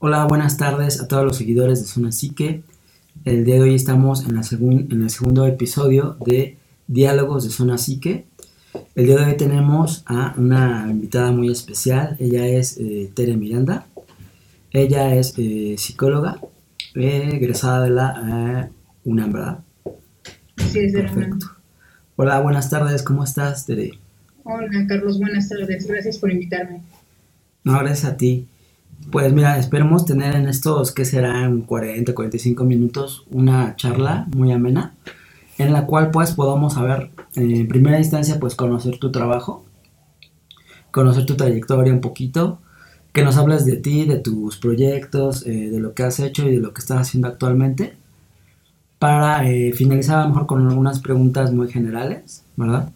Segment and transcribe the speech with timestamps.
[0.00, 2.62] Hola, buenas tardes a todos los seguidores de Zona Psique.
[3.24, 7.78] El día de hoy estamos en, la en el segundo episodio de Diálogos de Zona
[7.78, 8.24] Psique.
[8.94, 12.16] El día de hoy tenemos a una invitada muy especial.
[12.20, 13.86] Ella es eh, Tere Miranda.
[14.70, 16.38] Ella es eh, psicóloga,
[16.94, 18.70] eh, egresada de la
[19.04, 19.58] UNAM, ¿verdad?
[20.58, 21.46] Sí, es de Perfecto.
[22.14, 23.02] Hola, buenas tardes.
[23.02, 23.98] ¿Cómo estás, Tere?
[24.44, 25.18] Hola, Carlos.
[25.18, 25.88] Buenas tardes.
[25.88, 26.82] Gracias por invitarme.
[27.64, 28.46] No, gracias a ti.
[29.10, 34.96] Pues mira, esperemos tener en estos, que serán 40, 45 minutos, una charla muy amena,
[35.56, 39.64] en la cual pues podamos saber, en primera instancia, pues conocer tu trabajo,
[40.90, 42.58] conocer tu trayectoria un poquito,
[43.14, 46.56] que nos hables de ti, de tus proyectos, eh, de lo que has hecho y
[46.56, 47.96] de lo que estás haciendo actualmente,
[48.98, 52.92] para eh, finalizar a lo mejor con algunas preguntas muy generales, ¿verdad?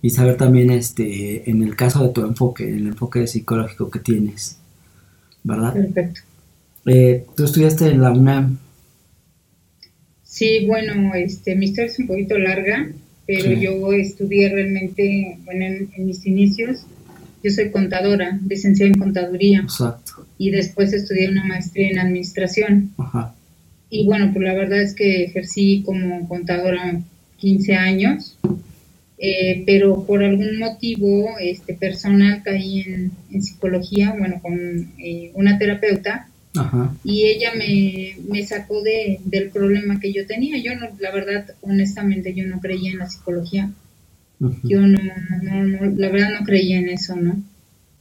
[0.00, 4.58] Y saber también, este, en el caso de tu enfoque, el enfoque psicológico que tienes.
[5.44, 5.72] ¿Verdad?
[5.74, 6.20] Perfecto.
[6.86, 8.58] Eh, ¿Tú estudiaste en la UNAM?
[10.24, 12.90] Sí, bueno, este, mi historia es un poquito larga,
[13.26, 16.84] pero yo estudié realmente, bueno, en, mis inicios,
[17.44, 19.60] yo soy contadora, licenciada en contaduría.
[19.60, 20.26] Exacto.
[20.38, 22.92] Y después estudié una maestría en administración.
[22.98, 23.34] Ajá.
[23.90, 27.00] Y bueno, pues la verdad es que ejercí como contadora
[27.36, 28.38] 15 años
[29.24, 36.26] eh, pero por algún motivo este, personal caí en, psicología, bueno, con eh, una terapeuta,
[37.04, 40.58] y ella me, me sacó de, del problema que yo tenía.
[40.58, 43.70] Yo, no, la verdad, honestamente, yo no creía en la psicología.
[44.64, 44.98] Yo no,
[45.42, 47.40] no, la verdad no creía en eso, ¿no?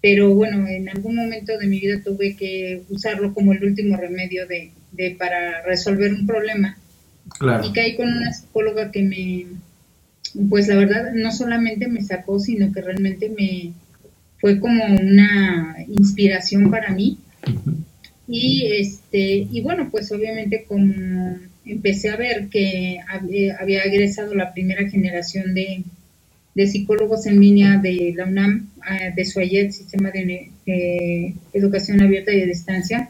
[0.02, 4.48] Pero bueno, en algún momento de mi vida tuve que usarlo como el último remedio
[4.48, 6.78] de, de para resolver un problema.
[7.38, 7.64] Claro.
[7.64, 9.46] Y caí con una psicóloga que me,
[10.50, 13.74] pues la verdad no solamente me sacó, sino que realmente me
[14.40, 17.18] fue como una inspiración para mí.
[18.28, 24.90] Y este, y bueno, pues obviamente como empecé a ver que había egresado la primera
[24.90, 25.84] generación de,
[26.68, 32.46] psicólogos en línea de la UNAM, ah, de SUAYET, Sistema de, Educación Abierta y de
[32.48, 33.09] Distancia.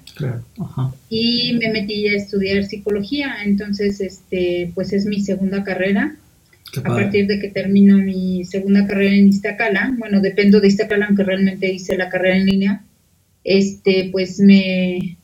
[1.09, 6.15] Y me metí a estudiar psicología, entonces este, pues es mi segunda carrera
[6.79, 11.23] a partir de que termino mi segunda carrera en Iztacala, bueno, dependo de Iztacala, aunque
[11.23, 12.83] realmente hice la carrera en línea,
[13.43, 15.17] este, pues me,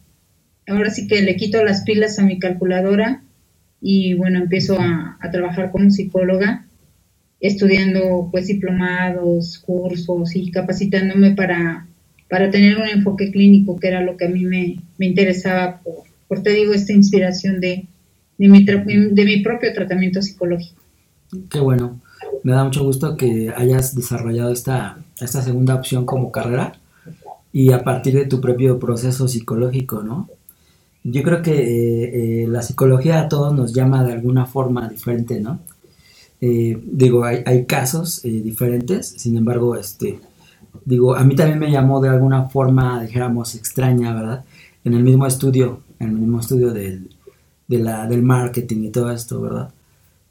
[0.68, 3.22] ahora sí que le quito las pilas a mi calculadora
[3.82, 6.66] y bueno, empiezo a, trabajar como psicóloga,
[7.40, 11.88] estudiando pues diplomados, cursos y capacitándome para,
[12.30, 16.44] para tener un enfoque clínico, que era lo que a mí me, interesaba por, por,
[16.44, 17.86] te digo, esta inspiración de,
[18.38, 20.87] de, mi, de mi propio tratamiento psicológico.
[21.50, 22.00] Qué bueno.
[22.44, 26.80] Me da mucho gusto que hayas desarrollado esta, esta segunda opción como carrera
[27.52, 30.30] y a partir de tu propio proceso psicológico, ¿no?
[31.04, 35.40] Yo creo que eh, eh, la psicología a todos nos llama de alguna forma diferente,
[35.40, 35.60] ¿no?
[36.42, 40.20] Eh, digo, hay, casos diferentes, sin embargo, este,
[40.86, 44.46] digo, a mí también me llamó de alguna forma, dijéramos, extraña, ¿verdad?
[44.84, 47.10] En el mismo estudio, en el mismo estudio del,
[47.68, 49.70] del marketing y todo esto, ¿verdad?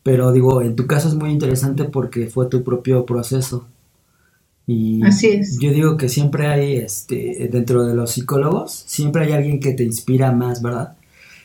[0.06, 3.67] Pero digo, en tu caso es muy interesante porque fue tu propio proceso.
[4.65, 5.59] Y Así es.
[5.61, 9.83] Yo digo que siempre hay, este, dentro de los psicólogos, siempre hay alguien que te
[9.83, 10.97] inspira más, ¿verdad?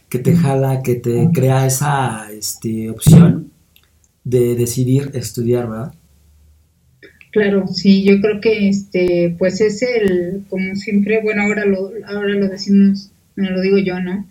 [0.10, 3.50] Que te jala, que te crea esa este, opción
[4.24, 5.94] de decidir estudiar, ¿verdad?
[7.32, 12.36] Claro, sí, yo creo que este, pues es el, como siempre, bueno, ahora lo, ahora
[12.36, 14.24] lo decimos, no lo digo yo, ¿no?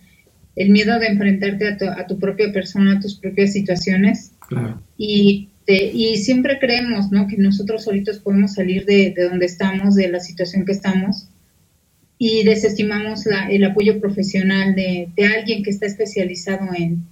[0.55, 4.33] El miedo de enfrentarte a tu, propia persona, a tus propias situaciones.
[4.97, 7.27] Y, y siempre creemos, ¿no?
[7.27, 11.29] Que nosotros solitos podemos salir de, donde estamos, de la situación que estamos,
[12.17, 17.03] y desestimamos la, el apoyo profesional de, alguien que está especializado en,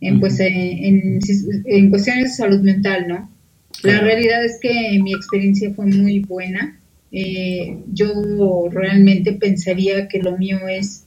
[0.00, 1.18] en, pues, en,
[1.66, 3.30] en, cuestiones de salud mental, ¿no?
[3.82, 6.80] La realidad es que mi experiencia fue muy buena.
[7.10, 11.03] Eh, yo realmente pensaría que lo mío es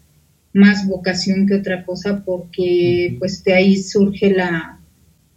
[0.53, 4.79] más vocación que otra cosa porque pues de ahí surge la,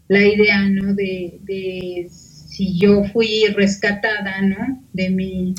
[0.09, 0.95] la idea, ¿no?
[0.95, 4.83] De, si yo fui rescatada, ¿no?
[4.93, 5.55] De mi,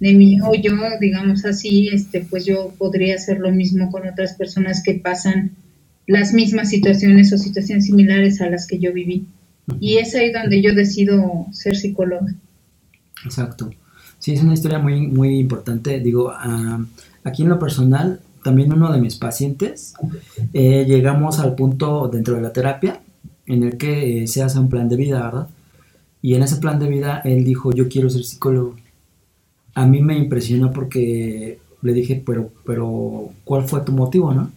[0.00, 4.82] de mi hoyo, digamos así, este, pues yo podría hacer lo mismo con otras personas
[4.82, 5.52] que pasan
[6.06, 9.26] las mismas situaciones o situaciones similares a las que yo viví.
[9.80, 12.34] Y es ahí donde yo decido ser psicóloga.
[13.24, 13.70] Exacto.
[14.18, 16.00] Sí, es una historia muy, muy importante.
[16.00, 16.84] Digo, ah,
[17.24, 19.92] aquí en lo personal, también uno de mis pacientes,
[20.54, 23.02] eh, llegamos al punto dentro de la terapia
[23.44, 25.48] en el que eh, se hace un plan de vida, ¿verdad?
[26.22, 28.74] Y en ese plan de vida él dijo, yo quiero ser psicólogo.
[29.74, 34.50] A mí me impresionó porque le dije, pero, pero, ¿cuál fue tu motivo, no?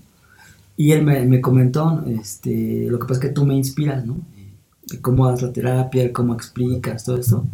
[0.78, 4.22] Y él me, me comentó, este, lo que pasa es que tú me inspiras, ¿no?
[5.02, 7.46] cómo das la terapia, cómo explicas, todo esto.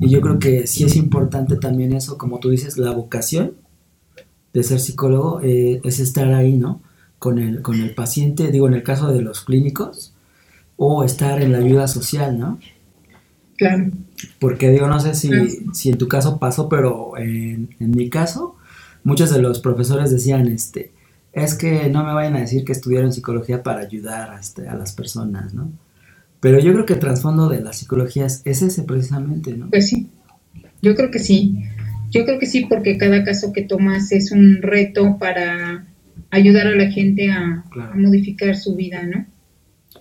[0.00, 3.65] Y yo creo que sí es importante también eso, como tú dices, la vocación
[4.56, 6.80] de ser psicólogo eh, es estar ahí, ¿no?
[7.18, 10.14] Con el, con el paciente, digo, en el caso de los clínicos,
[10.76, 12.58] o estar en la ayuda social, ¿no?
[13.58, 13.90] Claro.
[14.38, 15.30] Porque digo, no sé si,
[15.74, 18.56] si en tu caso pasó, pero en, en, mi caso,
[19.04, 20.90] muchos de los profesores decían, este,
[21.34, 24.74] es que no me vayan a decir que estudiaron psicología para ayudar a, este, a
[24.74, 25.70] las personas, ¿no?
[26.40, 29.68] Pero yo creo que el trasfondo de la psicología es ese precisamente, ¿no?
[29.68, 30.08] Pues sí,
[30.80, 31.58] yo creo que sí.
[32.10, 35.86] Yo creo que sí, porque cada caso que tomas es un reto para
[36.30, 37.64] ayudar a la gente a,
[37.94, 39.26] modificar su vida, ¿no?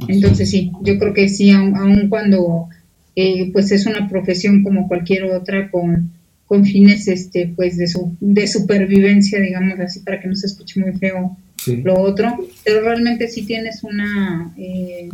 [0.08, 2.68] Entonces sí, yo creo que sí, aun, cuando
[3.16, 6.12] eh, pues es una profesión como cualquier otra con,
[6.46, 10.80] con fines este pues de, su, de supervivencia, digamos así, para que no se escuche
[10.80, 11.38] muy feo
[11.84, 14.54] lo otro, pero realmente sí tienes una...
[14.58, 15.10] Eh,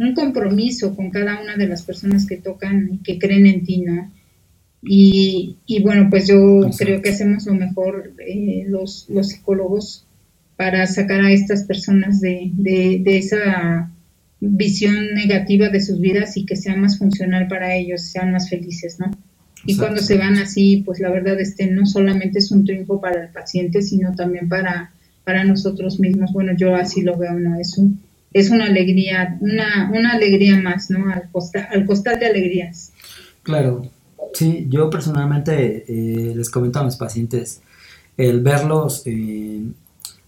[0.00, 3.82] un compromiso con cada una de las personas que tocan y que creen en ti,
[3.82, 4.10] ¿no?
[4.82, 10.06] Y, bueno, pues yo creo que hacemos lo mejor eh, los, los psicólogos
[10.56, 13.90] para sacar a estas personas de, de, esa
[14.40, 18.98] visión negativa de sus vidas y que sea más funcional para ellos, sean más felices,
[18.98, 19.10] ¿no?
[19.66, 23.22] Y cuando se van así, pues la verdad este no solamente es un triunfo para
[23.22, 24.92] el paciente, sino también para,
[25.24, 26.32] para nosotros mismos.
[26.32, 27.60] Bueno, yo así lo veo, ¿no?
[27.60, 28.00] Es un,
[28.32, 31.10] es una alegría, una, una alegría más, ¿no?
[31.10, 32.92] Al costal, al costal de alegrías.
[33.42, 33.90] Claro,
[34.34, 37.60] sí, yo personalmente eh, les comento a mis pacientes,
[38.16, 39.62] el verlos eh,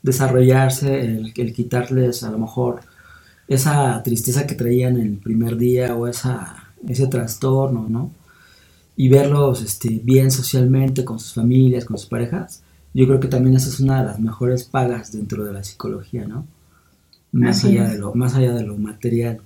[0.02, 2.80] desarrollarse, el, quitarles a lo mejor
[3.48, 8.10] esa tristeza que traían el primer día o esa, ese trastorno, ¿no?
[8.96, 12.62] Y verlos este, bien socialmente, con sus familias, con sus parejas,
[12.94, 16.26] yo creo que también esa es una de las mejores pagas dentro de la psicología,
[16.26, 16.46] ¿no?
[17.32, 19.40] más allá de lo más allá de lo material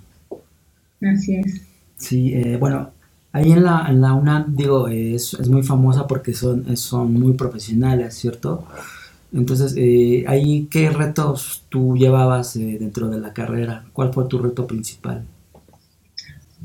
[1.00, 1.62] así es
[1.96, 2.90] sí eh, bueno
[3.32, 7.34] ahí en la, en la UNAM digo es, es, muy famosa porque son son muy
[7.34, 8.66] profesionales cierto
[9.32, 14.38] entonces eh, ahí qué retos tú llevabas eh, dentro de la carrera cuál fue tu
[14.38, 15.24] reto principal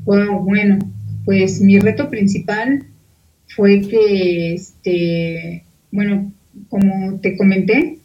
[0.04, 0.78] bueno
[1.24, 2.86] pues mi reto principal
[3.48, 6.32] fue que este bueno
[6.68, 7.98] como te comenté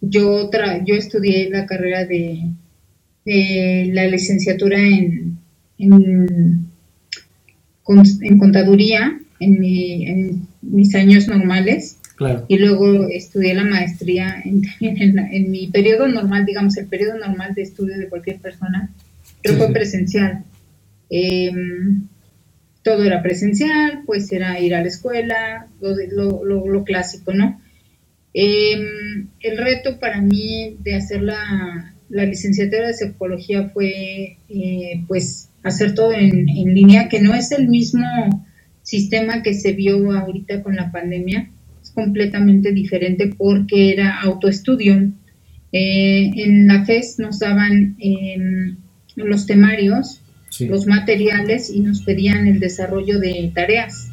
[0.00, 0.50] yo,
[0.84, 2.52] yo estudié la carrera de,
[3.92, 5.38] la licenciatura en,
[5.78, 6.67] en,
[8.38, 11.98] contaduría en, mis años normales.
[12.48, 17.62] Y luego estudié la maestría en, en, mi periodo normal, digamos, el periodo normal de
[17.62, 18.90] estudio de cualquier persona,
[19.42, 20.44] pero fue presencial.
[21.10, 22.08] Em,
[22.82, 27.60] todo era presencial, pues era ir a la escuela, lo, lo, lo clásico, ¿no?
[28.34, 35.94] Em, el reto para mí de hacer la, licenciatura de psicología fue eh, pues hacer
[35.94, 38.06] todo en, línea, que no es el mismo
[38.82, 41.50] sistema que se vio ahorita con la pandemia,
[41.82, 45.12] es completamente diferente porque era autoestudio.
[45.72, 48.76] Eh, en la FES nos daban em,
[49.16, 50.22] los temarios,
[50.60, 54.10] los materiales y nos pedían el desarrollo de tareas.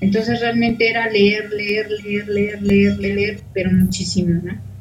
[0.00, 4.74] Entonces realmente era leer, leer, leer, leer, leer, leer, pero muchísimo, ¿no?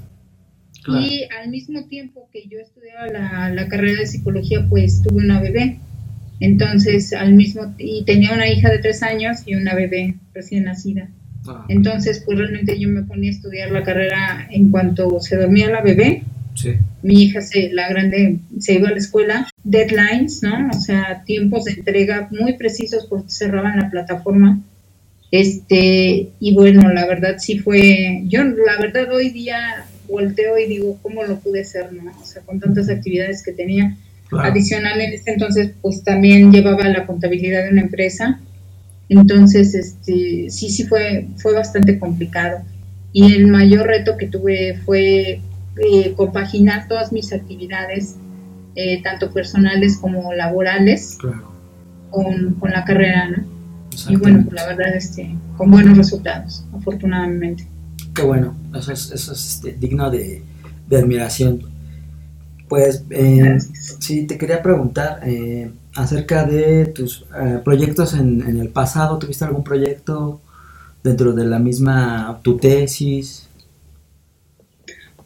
[0.87, 5.79] Y al mismo tiempo que yo estudiaba la, carrera de psicología, pues tuve una bebé.
[6.43, 11.09] Entonces, al mismo y tenía una hija de tres años y una bebé recién nacida.
[11.47, 15.69] Ah, Entonces, pues realmente yo me ponía a estudiar la carrera en cuanto se dormía
[15.69, 16.23] la bebé.
[16.55, 16.75] Sí.
[17.01, 19.47] Mi hija, se, la grande, se iba a la escuela.
[19.63, 20.69] Deadlines, ¿no?
[20.69, 24.61] O sea, tiempos de entrega muy precisos porque cerraban la plataforma
[25.33, 30.99] este, y bueno, la verdad sí fue, yo la verdad hoy día volteo y digo,
[31.01, 32.11] ¿cómo lo pude hacer, no?
[32.21, 33.97] O sea, con tantas actividades que tenía.
[34.39, 38.39] Adicional en este entonces, pues también llevaba la contabilidad de una empresa.
[39.09, 42.59] Entonces, este, sí, sí fue, fue bastante complicado.
[43.11, 45.39] Y el mayor reto que tuve fue
[45.77, 48.15] eh, compaginar todas mis actividades,
[48.75, 51.17] eh, tanto personales como laborales,
[52.09, 53.53] con, con la carrera, ¿no?
[54.09, 57.67] Y bueno, pues la verdad, este, con buenos resultados, afortunadamente.
[58.13, 60.43] Qué bueno, eso es, eso es este, digno de,
[60.91, 61.72] admiración.
[62.73, 63.59] Pues eh,
[63.99, 69.19] sí, te quería preguntar eh, acerca de tus eh, proyectos en, en, el pasado.
[69.19, 70.41] ¿Tuviste algún proyecto
[71.03, 73.47] dentro de la misma, tu tesis?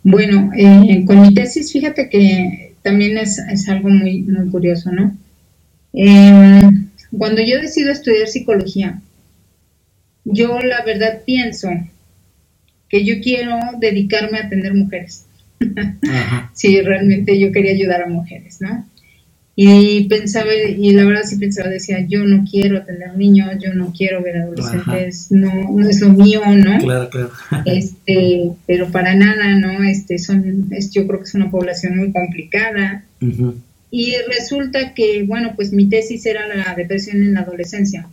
[0.03, 5.15] Bueno, eh, con mi tesis, fíjate que también es, es algo muy, muy curioso, ¿no?
[7.17, 8.99] Cuando yo decido estudiar psicología,
[10.25, 11.69] yo la verdad pienso
[12.89, 15.26] que yo quiero dedicarme a atender mujeres.
[16.53, 18.85] sí, realmente yo quería ayudar a mujeres, ¿no?
[19.59, 23.91] Y pensaba, y la verdad sí pensaba, decía, yo no quiero atender niños, yo no
[23.91, 26.77] quiero ver adolescentes, no, no es lo mío, ¿no?
[26.77, 27.31] Claro, claro.
[27.65, 29.83] este, pero para nada, ¿no?
[29.83, 33.03] Este, son, es, yo creo que es una población muy complicada.
[33.89, 38.07] Y resulta que, bueno, pues mi tesis era la depresión en la adolescencia.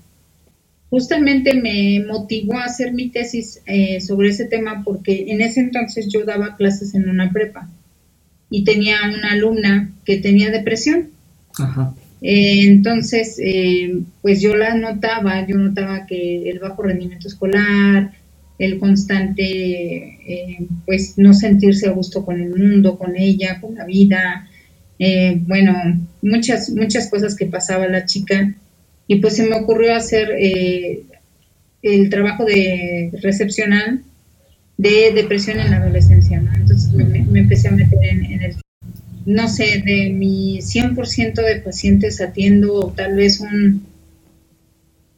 [0.94, 6.06] Justamente me motivó a hacer mi tesis eh, sobre ese tema porque en ese entonces
[6.08, 7.68] yo daba clases en una prepa
[8.48, 11.08] y tenía una alumna que tenía depresión
[12.22, 18.12] eh, entonces, eh, pues yo la notaba, yo notaba que el bajo rendimiento escolar,
[18.58, 23.84] el constante, eh, pues no sentirse a gusto con el mundo, con ella, con la
[23.84, 24.48] vida,
[25.46, 25.74] bueno,
[26.22, 28.54] muchas, muchas cosas que pasaba la chica.
[29.06, 34.02] Y pues se me ocurrió hacer el trabajo de recepcional
[34.76, 38.56] de depresión en la adolescencia, Entonces me, empecé a meter en, en el
[39.26, 43.82] no sé, de mi 100% de pacientes atiendo tal vez un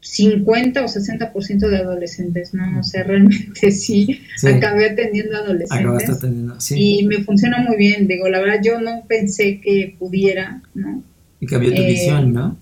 [0.00, 2.78] 50 o 60% de adolescentes, ¿no?
[2.78, 6.10] O sea, realmente sí, acabé atendiendo adolescentes.
[6.10, 7.00] Atendiendo, sí.
[7.00, 11.02] Y me funciona muy bien, digo, la verdad yo no pensé que pudiera, ¿no?
[11.40, 12.56] Y cambió tu visión, ¿no?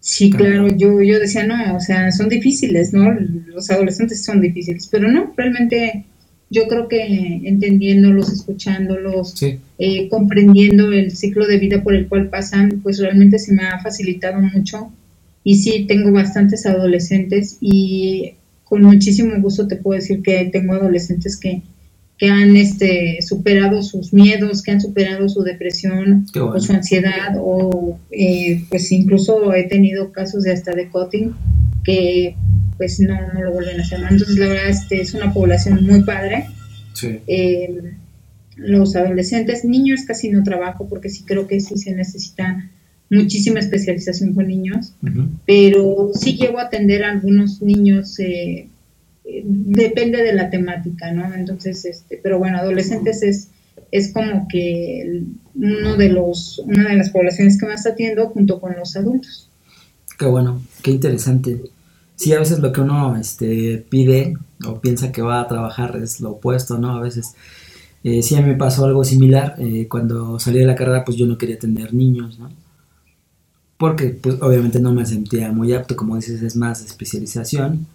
[0.00, 3.12] Sí, claro, yo, yo decía, no, o sea, son difíciles, ¿no?
[3.46, 6.06] Los adolescentes son difíciles, pero no, realmente
[6.48, 9.34] yo creo que entendiéndolos, escuchándolos,
[9.78, 13.78] eh, comprendiendo el ciclo de vida por el cual pasan, pues realmente se me ha
[13.80, 14.90] facilitado mucho.
[15.44, 21.36] Y sí, tengo bastantes adolescentes y con muchísimo gusto te puedo decir que tengo adolescentes
[21.36, 21.62] que,
[22.20, 27.98] que han este, superado sus miedos, que han superado su depresión o su ansiedad, o
[28.10, 31.32] eh, pues incluso he tenido casos de hasta de cutting
[31.82, 32.36] que
[32.76, 34.00] pues no, no lo vuelven a hacer.
[34.00, 36.44] Entonces, la verdad, este, es una población muy padre.
[37.26, 37.94] Eh,
[38.56, 42.68] los adolescentes, niños casi no trabajo porque sí creo que sí se necesita
[43.08, 44.92] muchísima especialización con niños,
[45.46, 48.68] pero sí llego a atender a algunos niños, eh,
[49.44, 51.32] depende de la temática, ¿no?
[51.34, 53.48] Entonces, este, pero bueno, adolescentes es,
[53.90, 58.76] es como que uno de los, una de las poblaciones que más atiendo junto con
[58.76, 59.48] los adultos.
[60.18, 61.60] Qué bueno, qué interesante
[62.20, 66.20] sí, a veces lo que uno este, pide o piensa que va a trabajar es
[66.20, 66.94] lo opuesto, ¿no?
[66.94, 67.34] A veces
[68.04, 69.54] eh, sí a mí me pasó algo similar.
[69.58, 72.50] Eh, cuando salí de la carrera, pues yo no quería atender niños, ¿no?
[73.78, 77.86] Porque, pues obviamente no me sentía muy apto, como dices, es más especialización.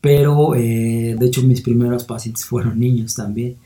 [0.00, 3.56] Pero, eh, de hecho, mis primeros pacientes fueron niños también.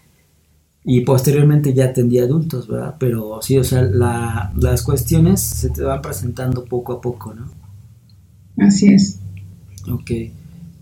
[0.85, 2.97] Y posteriormente ya atendí adultos, ¿verdad?
[2.99, 7.51] Pero sí, o sea, las cuestiones se te van presentando poco a poco, ¿no?
[8.59, 9.21] Así es.
[9.91, 10.11] Ok,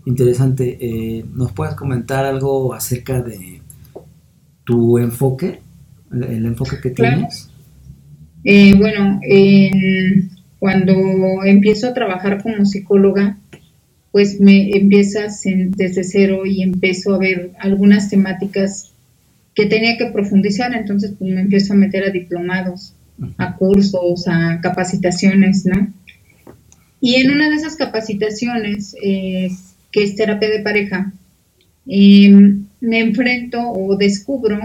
[0.05, 0.77] interesante.
[0.81, 3.61] Eh, ¿Nos puedes comentar algo acerca de
[4.65, 5.61] tu enfoque,
[6.11, 7.49] el, enfoque que tienes?
[8.43, 9.21] Eh, bueno,
[10.59, 13.37] cuando empiezo a trabajar como psicóloga,
[14.13, 18.91] pues me empiezas desde cero y empiezo a ver algunas temáticas
[19.55, 22.93] que tenía que profundizar, entonces pues me empiezo a meter a diplomados,
[23.39, 25.91] a cursos, a capacitaciones, ¿no?
[27.01, 29.49] Y en una de esas capacitaciones, eh,
[29.91, 31.11] que es terapia de pareja,
[31.87, 34.59] em, me enfrento o descubro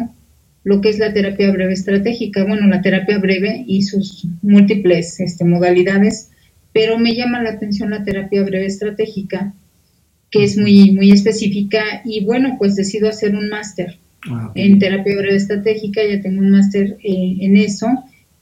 [0.62, 2.44] lo que es la terapia breve estratégica.
[2.44, 6.28] Bueno, la terapia breve y sus múltiples este, modalidades,
[6.72, 9.54] pero me llama la atención la terapia breve estratégica,
[10.30, 13.98] que es muy, muy específica y bueno, pues decido hacer un máster
[14.30, 17.86] ah, en terapia breve estratégica, ya tengo un máster eh, en eso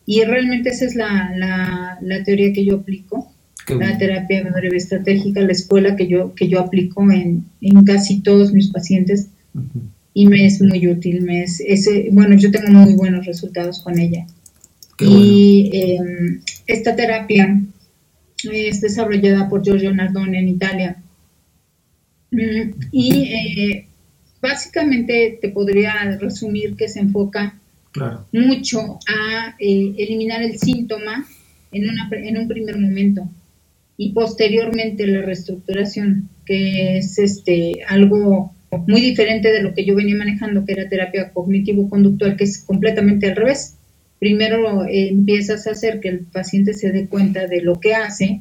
[0.04, 3.32] y realmente esa es la, la teoría que yo aplico
[3.74, 7.44] la terapia breve estratégica, la escuela que yo, que yo aplico en,
[7.84, 9.28] casi todos mis pacientes
[10.14, 11.22] y me es muy útil.
[11.22, 14.26] Me es, ese, bueno, yo tengo muy buenos resultados con ella.
[15.00, 17.60] y em, esta terapia
[18.52, 21.02] es desarrollada por Giorgio Nardone en Italia.
[22.30, 23.88] Mm, y eh,
[24.40, 27.58] básicamente te podría resumir que se enfoca
[28.32, 31.26] mucho a eh, eliminar el síntoma
[31.72, 33.26] en, una, en un primer momento
[33.96, 38.54] y posteriormente la reestructuración, que es este algo
[38.86, 43.30] muy diferente de lo que yo venía manejando, que era terapia cognitivo-conductual, que es completamente
[43.30, 43.75] al revés.
[44.18, 48.40] Primero eh, empiezas a hacer que el paciente se dé cuenta de lo que hace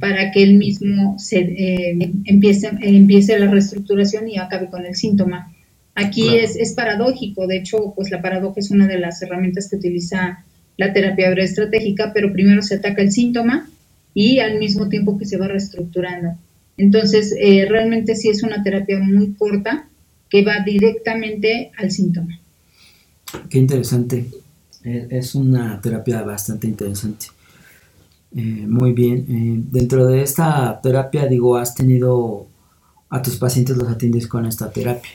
[0.00, 5.52] para que él mismo se, eh, empiece, empiece la reestructuración y acabe con el síntoma.
[5.94, 9.76] Aquí es, es, paradójico, de hecho, pues la paradoja es una de las herramientas que
[9.76, 10.44] utiliza
[10.78, 13.68] la terapia estratégica, pero primero se ataca el síntoma
[14.14, 16.30] y al mismo tiempo que se va reestructurando.
[16.78, 19.88] Entonces, eh, realmente sí es una terapia muy corta,
[20.30, 22.40] que va directamente al síntoma.
[23.48, 24.26] Qué interesante.
[24.84, 27.26] Es una terapia bastante interesante.
[28.36, 29.26] Eh, muy bien.
[29.28, 32.46] Eh, dentro de esta terapia, digo, has tenido
[33.10, 35.12] a tus pacientes los atiendes con esta terapia.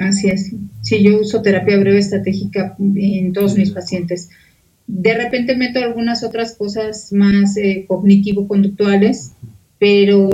[0.00, 0.52] Así es.
[0.82, 4.28] Sí, yo uso terapia breve estratégica en todos mis pacientes.
[4.86, 9.32] De repente meto algunas otras cosas más eh, cognitivo-conductuales,
[9.78, 10.30] pero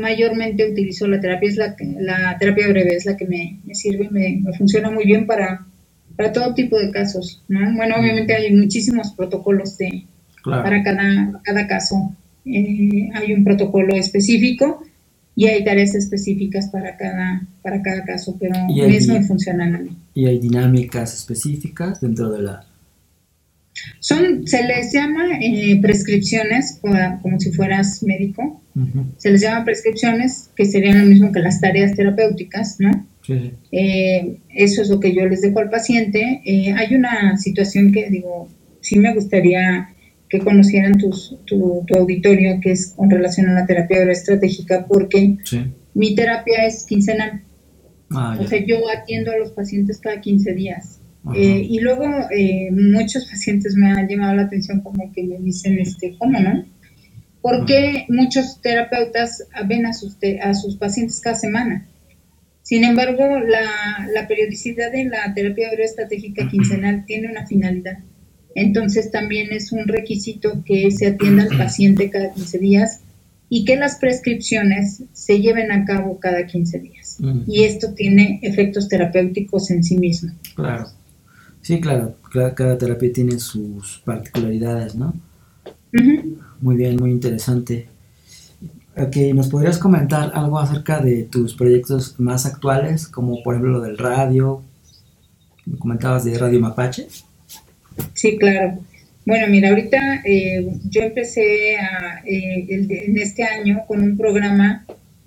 [0.00, 4.40] mayormente utilizo la terapia, es la, la terapia breve es la que me, sirve, me,
[4.42, 5.66] me, funciona muy bien para,
[6.16, 7.42] para todo tipo de casos.
[7.48, 7.60] ¿no?
[7.76, 10.04] Bueno, obviamente hay muchísimos protocolos de,
[10.44, 12.14] para cada, cada caso.
[12.44, 14.82] Eh, hay un protocolo específico
[15.34, 19.96] y hay tareas específicas para cada, para cada caso, pero mismo funcionan a mí.
[20.14, 22.66] ¿Y hay dinámicas específicas dentro de la
[24.00, 28.62] son, se les llama eh, prescripciones, como, si fueras médico.
[29.16, 32.90] Se les llama prescripciones, que serían lo mismo que las tareas terapéuticas, ¿no?
[33.28, 36.42] Eh, eso es lo que yo les dejo al paciente.
[36.44, 38.48] Eh, hay una situación que, digo,
[38.80, 39.90] sí me gustaría
[40.28, 45.36] que conocieran tus, tu, auditorio, que es con relación a la terapia estratégica, porque
[45.94, 47.42] mi terapia es quincenal.
[48.10, 51.00] Ah, o sea, yo atiendo a los pacientes cada 15 días.
[51.34, 52.04] Eh, y luego
[52.70, 56.64] muchos pacientes me han llamado la atención como que me dicen, este, ¿cómo no?
[57.40, 61.86] Porque muchos terapeutas ven a sus, a sus pacientes cada semana.
[62.66, 67.98] Sin embargo, la, la periodicidad de la terapia estratégica quincenal tiene una finalidad.
[68.56, 73.02] Entonces también es un requisito que se atienda al paciente cada 15 días
[73.48, 77.18] y que las prescripciones se lleven a cabo cada 15 días.
[77.46, 80.32] Y esto tiene efectos terapéuticos en sí mismo.
[80.56, 80.88] Claro.
[81.62, 85.14] Sí, claro, cada, terapia tiene sus particularidades, ¿no?
[86.60, 87.86] Muy bien, muy interesante.
[88.96, 93.80] Ok, ¿nos podrías comentar algo acerca de tus proyectos más actuales, como por ejemplo lo
[93.82, 94.62] del radio?
[95.66, 97.06] ¿Me comentabas de Radio Mapache?
[98.14, 98.78] Sí, claro.
[99.24, 101.78] Bueno, mira, ahorita eh, yo empecé eh,
[102.24, 104.86] en este año con un programa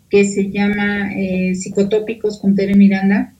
[0.10, 3.34] que se llama eh, Psicotópicos con Tere Miranda.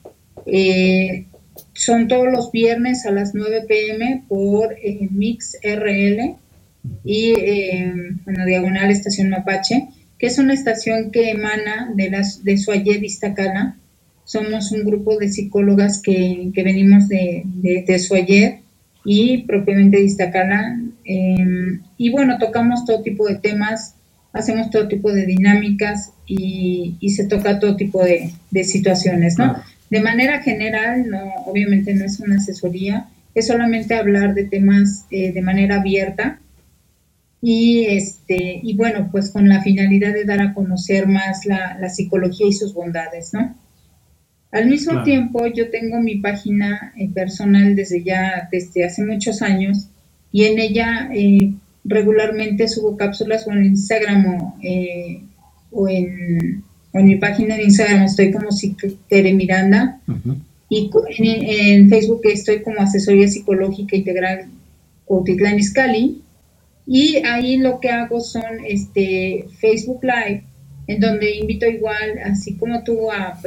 [1.72, 6.34] Son todos los viernes a las 9 pm por eh, Mix RL
[7.04, 7.92] y, eh,
[8.24, 9.88] bueno, Diagonal Estación Mapache,
[10.20, 13.76] que es una estación que emana de, las, de Suayed Iztacala.
[14.24, 18.60] Somos un grupo de psicólogas que, venimos de, de,
[19.02, 20.78] y propiamente de Iztacala.
[21.06, 23.94] Em, y bueno, tocamos todo tipo de temas,
[24.34, 28.30] hacemos todo tipo de dinámicas y, se toca todo tipo de,
[28.62, 29.56] situaciones, ¿no?
[29.88, 35.32] De manera general, no, obviamente no es una asesoría, es solamente hablar de temas eh,
[35.32, 36.38] de manera abierta
[37.42, 42.46] y este y bueno pues con la finalidad de dar a conocer más la, psicología
[42.46, 43.56] y sus bondades no
[44.52, 49.88] al mismo tiempo yo tengo mi página eh, personal desde ya desde hace muchos años
[50.32, 51.52] y en ella eh,
[51.84, 54.56] regularmente subo cápsulas o en Instagram o,
[55.70, 58.48] o en en mi página de Instagram estoy como
[59.08, 60.00] Tere Miranda
[60.68, 64.46] y en, Facebook estoy como Asesoría Psicológica Integral
[65.04, 66.22] Cuautitlán Izcalli
[66.92, 70.42] y ahí lo que hago son este Facebook Live
[70.88, 73.38] en donde invito igual, así como tú, a,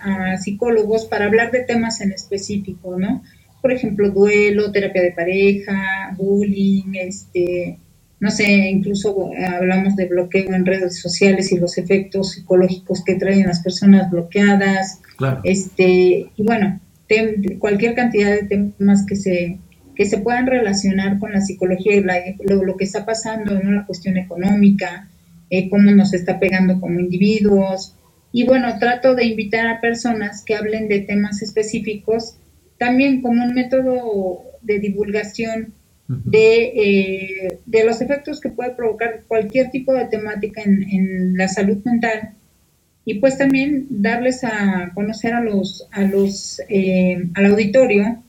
[0.00, 3.24] a, psicólogos para hablar de temas en específico, ¿no?
[3.60, 7.80] Por ejemplo, duelo, terapia de pareja, bullying, este,
[8.20, 13.16] no sé, incluso eh, hablamos de bloqueo en redes sociales y los efectos psicológicos que
[13.16, 15.00] traen las personas bloqueadas,
[15.42, 16.78] este, y bueno,
[17.58, 19.58] cualquier cantidad de temas que se
[19.94, 22.04] que se puedan relacionar con la psicología y
[22.48, 25.08] lo, que está pasando, en la cuestión económica,
[25.50, 27.94] eh, cómo nos está pegando como individuos.
[28.32, 32.36] Y bueno, trato de invitar a personas que hablen de temas específicos,
[32.78, 35.72] también como un método de divulgación
[36.06, 41.78] de, eh, de, los efectos que puede provocar cualquier tipo de temática en, la salud
[41.84, 42.34] mental.
[43.06, 48.22] Y pues también darles a conocer a los, a los, eh, al auditorio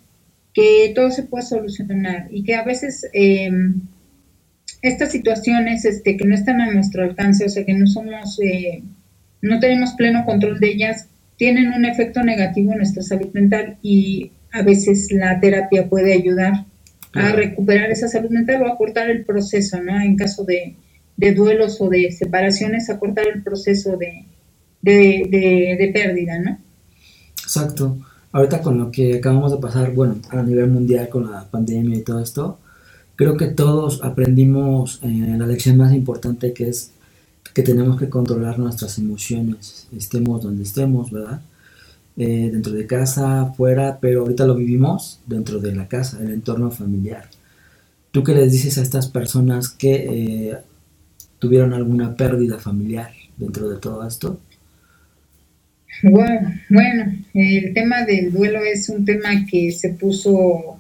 [0.56, 3.52] que todo se puede solucionar y que a veces eh,
[4.82, 8.40] estas situaciones este, que no están a nuestro alcance, o sea que no somos,
[9.42, 14.32] no tenemos pleno control de ellas, tienen un efecto negativo en nuestra salud mental y
[14.52, 16.66] a veces la terapia puede ayudar
[17.14, 20.00] a recuperar esa salud mental o a cortar el proceso, ¿no?
[20.02, 20.76] En caso de,
[21.18, 24.26] duelos o de separaciones, a cortar el proceso de,
[24.82, 26.60] de, pérdida, ¿no?
[27.42, 27.98] Exacto.
[28.36, 32.02] Ahorita con lo que acabamos de pasar, bueno, a nivel mundial con la pandemia y
[32.02, 32.60] todo esto,
[33.16, 36.92] creo que todos aprendimos eh, la lección más importante que es
[37.54, 41.44] que tenemos que controlar nuestras emociones, estemos donde estemos, ¿verdad?
[42.18, 46.72] Eh, dentro de casa, fuera, pero ahorita lo vivimos dentro de la casa, el entorno
[46.72, 47.30] familiar.
[48.12, 49.94] ¿Tú qué les dices a estas personas que
[50.50, 50.58] eh,
[51.40, 54.40] tuvieron alguna pérdida familiar dentro de todo esto?
[56.10, 60.80] Bueno, bueno, el tema del duelo es un tema que se puso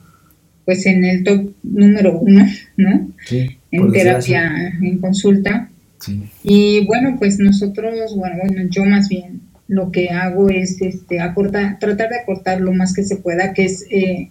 [0.65, 2.45] pues en el top número uno,
[2.77, 3.09] ¿no?
[3.25, 5.69] Sí, en terapia, en consulta.
[5.99, 6.23] Sí.
[6.43, 11.79] Y bueno, pues nosotros, bueno, bueno, yo más bien lo que hago es este, acortar,
[11.79, 14.29] tratar de acortar lo más que se pueda, que es, eh,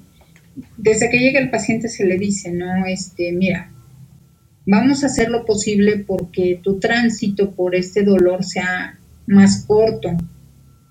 [0.76, 2.86] desde que llega el paciente se le dice, ¿no?
[2.86, 3.70] Este, mira,
[4.64, 10.16] vamos a hacer lo posible porque tu tránsito por este dolor sea más corto,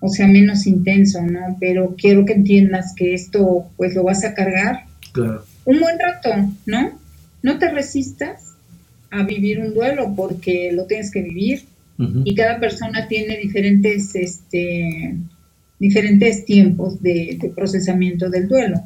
[0.06, 1.56] o sea, menos intenso, ¿no?
[1.62, 4.82] Pero quiero que entiendas que esto, pues lo vas a cargar
[5.14, 5.46] Claro.
[5.64, 6.30] un buen rato,
[6.66, 7.00] ¿no?
[7.42, 8.56] No te resistas
[9.10, 11.64] a vivir un duelo porque lo tienes que vivir
[12.26, 15.16] y cada persona tiene diferentes, este,
[15.80, 18.82] diferentes tiempos de, de procesamiento del duelo.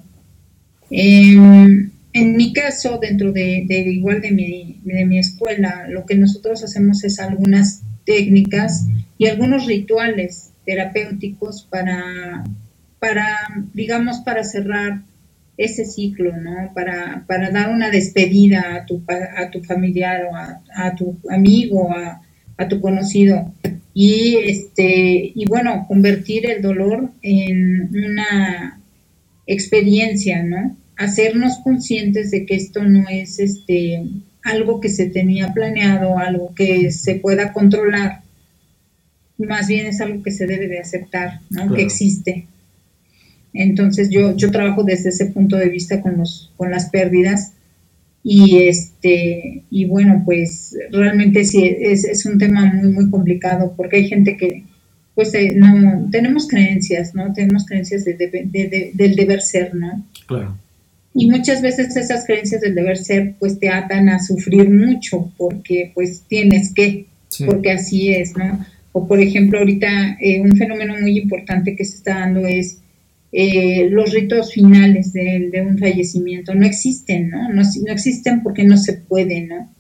[0.92, 6.16] Em, en mi caso, dentro de, de igual de mi, de mi escuela, lo que
[6.16, 8.86] nosotros hacemos es algunas técnicas
[9.18, 12.44] y algunos rituales terapéuticos para,
[13.00, 13.26] para
[13.74, 15.02] digamos, para cerrar
[15.58, 16.72] ese ciclo, ¿no?
[16.76, 21.92] Para, para dar una despedida a tu, a tu familiar o a, a tu amigo,
[21.92, 22.22] a,
[22.58, 23.54] a tu conocido.
[23.94, 28.80] Y, este, y bueno, convertir el dolor en una
[29.48, 30.76] experiencia, ¿no?
[30.98, 34.04] Hacernos conscientes de que esto no es este,
[34.44, 38.22] algo que se tenía planeado, algo que se pueda controlar,
[39.46, 41.62] más bien es algo que se debe de aceptar, ¿no?
[41.64, 41.76] Claro.
[41.76, 42.48] Que existe.
[43.54, 47.54] Entonces yo, yo trabajo desde ese punto de vista con, los, con las pérdidas
[48.24, 53.98] y este y bueno pues realmente sí es, es un tema muy muy complicado porque
[53.98, 54.64] hay gente que
[55.16, 59.74] pues eh, no tenemos creencias no tenemos creencias de- de- de- de- del deber ser
[59.76, 60.58] no Claro.
[61.14, 65.92] y muchas veces esas creencias del deber ser pues te atan a sufrir mucho porque
[65.94, 67.44] pues tienes que Sí.
[67.46, 68.66] porque así es, ¿no?
[68.92, 72.80] O por ejemplo, ahorita eh, un fenómeno muy importante que se está dando es
[73.32, 76.56] eh, los ritos finales de, de un fallecimiento.
[76.56, 77.50] No existen, ¿no?
[77.50, 77.62] ¿no?
[77.62, 79.72] No existen porque no se puede, ¿no?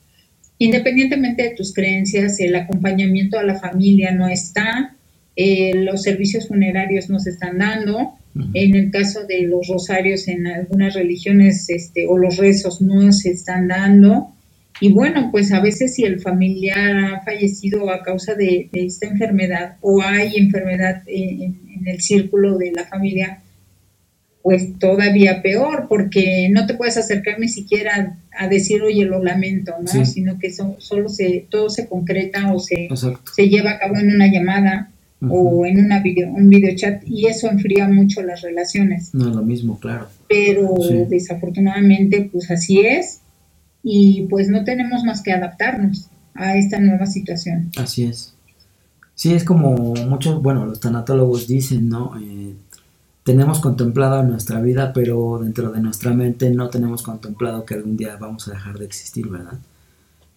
[0.59, 4.95] Independientemente de tus creencias, el acompañamiento a la familia no está,
[5.35, 8.13] eh, los servicios funerarios no se están dando,
[8.53, 13.31] en el caso de los rosarios en algunas religiones este, o los rezos no se
[13.31, 14.35] están dando.
[14.79, 19.07] Y bueno, pues a veces si el familiar ha fallecido a causa de, de esta
[19.07, 23.41] enfermedad o hay enfermedad en, en el círculo de la familia,
[24.43, 29.73] pues todavía peor, porque no te puedes acercar ni siquiera a decir, oye, lo lamento,
[29.81, 29.87] ¿no?
[29.87, 30.05] Sí.
[30.05, 33.31] Sino que so- solo se, todo se concreta o se, Exacto.
[33.35, 34.91] se lleva a cabo en una llamada
[35.27, 39.13] o en una video, un videochat y eso enfría mucho las relaciones.
[39.15, 40.07] No es lo mismo, claro.
[40.29, 40.93] Pero Sí.
[41.09, 43.21] desafortunadamente, pues así es
[43.89, 47.71] y pues no tenemos más que adaptarnos a esta nueva situación.
[47.77, 48.33] Así es.
[49.15, 52.11] Sí, es como muchos, bueno, los tanatólogos dicen, ¿no?
[52.19, 52.53] Eh,
[53.23, 58.17] tenemos contemplado nuestra vida, pero dentro de nuestra mente no tenemos contemplado que algún día
[58.17, 59.57] vamos a dejar de existir, ¿verdad?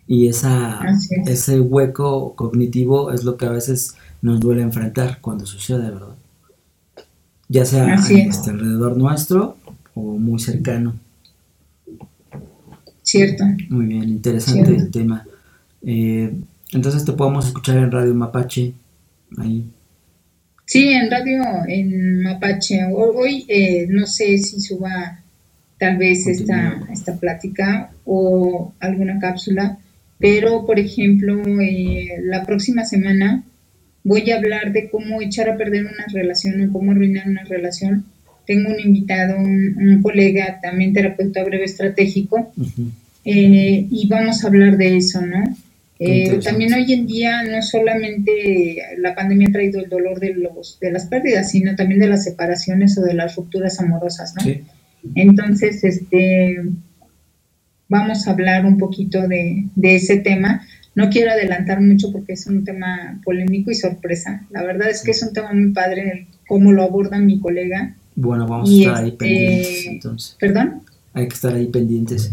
[0.07, 1.11] Y esa, es.
[1.27, 6.15] ese hueco cognitivo es lo que a veces nos duele enfrentar cuando sucede, ¿verdad?
[7.49, 8.25] Ya sea Así a es.
[8.27, 9.57] nuestro alrededor nuestro
[9.97, 10.95] o muy cercano.
[13.11, 13.45] ¿Cierto?
[13.71, 15.27] Muy bien, interesante el tema.
[15.85, 16.33] Eh,
[16.73, 18.73] entonces te podemos escuchar en Radio Mapache,
[19.39, 19.65] ahí.
[20.67, 22.85] Sí, en radio, en Mapache.
[22.93, 25.19] Ho- Hoy eh, no sé si suba
[25.79, 29.79] tal vez esta, esta plática o alguna cápsula,
[30.19, 33.43] pero por ejemplo, eh, la próxima semana
[34.05, 38.05] voy a hablar de cómo echar a perder una relación o cómo arruinar una relación.
[38.47, 42.91] Tengo un invitado, un, un colega, también terapeuta breve estratégico, Ujú.
[43.25, 45.43] Eh, y vamos a hablar de eso, ¿no?
[46.03, 50.79] Eh, también hoy en día no solamente la pandemia ha traído el dolor de los
[50.81, 54.43] de las pérdidas, sino también de las separaciones o de las rupturas amorosas, ¿no?
[54.43, 54.63] Sí,
[55.15, 56.63] Entonces, este,
[57.89, 60.67] vamos a hablar un poquito de, de ese tema.
[60.95, 64.47] No quiero adelantar mucho porque es un tema polémico y sorpresa.
[64.51, 67.95] La verdad es que es un tema muy padre el cómo lo aborda mi colega.
[68.17, 70.37] bueno, vamos Y a estar ahí este- pendientes, entonces.
[70.41, 70.83] ¿Perdón?
[71.13, 72.33] Hay que estar ahí pendientes.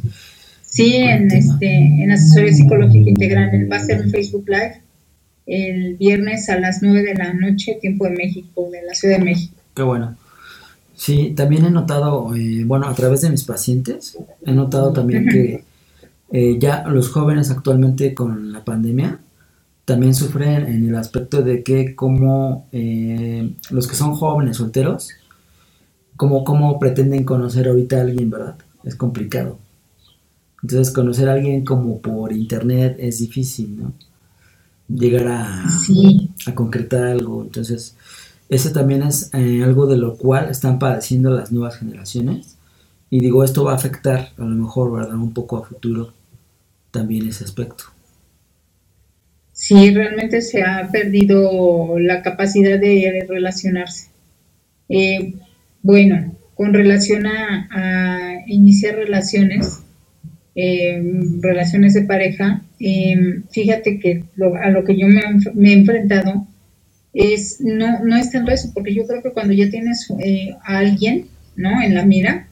[0.78, 3.68] Sí, en, este, en asesoría psicológica integral.
[3.72, 4.82] Va a ser un Facebook Live
[5.48, 9.26] el viernes a las 9 de la noche, tiempo de México, de la Ciudad de
[9.26, 9.56] México.
[9.74, 10.16] Qué bueno.
[10.94, 15.64] Sí, también he notado, eh, bueno, a través de mis pacientes, he notado también que
[16.32, 19.20] eh, ya los jóvenes actualmente con la pandemia
[19.86, 25.10] también sufren en el aspecto de que como eh, los que son jóvenes solteros,
[26.18, 28.58] como cómo pretenden conocer ahorita a alguien, ¿verdad?
[28.84, 29.58] Es complicado.
[30.68, 33.94] Entonces conocer a alguien como por internet es difícil, ¿no?
[34.94, 35.64] Llegar a,
[36.46, 37.42] a concretar algo.
[37.44, 37.96] Entonces,
[38.50, 42.58] eso también es eh, algo de lo cual están padeciendo las nuevas generaciones.
[43.10, 45.16] Y digo, esto va a afectar a lo mejor, ¿verdad?
[45.16, 46.12] Un poco a futuro
[46.92, 47.86] también ese aspecto.
[49.54, 54.10] Sí, realmente se ha perdido la capacidad de relacionarse.
[54.90, 55.34] Eh,
[55.82, 59.84] bueno, con relación a, iniciar relaciones,
[60.60, 61.00] eh,
[61.40, 62.64] relaciones de pareja,
[63.52, 64.24] fíjate que
[64.62, 65.22] a lo que yo me,
[65.54, 66.48] me he enfrentado
[67.14, 70.80] es no, no es tanto eso, porque yo creo que cuando ya tienes eh, a
[70.80, 71.82] alguien, ¿no?
[71.82, 72.48] En la mira,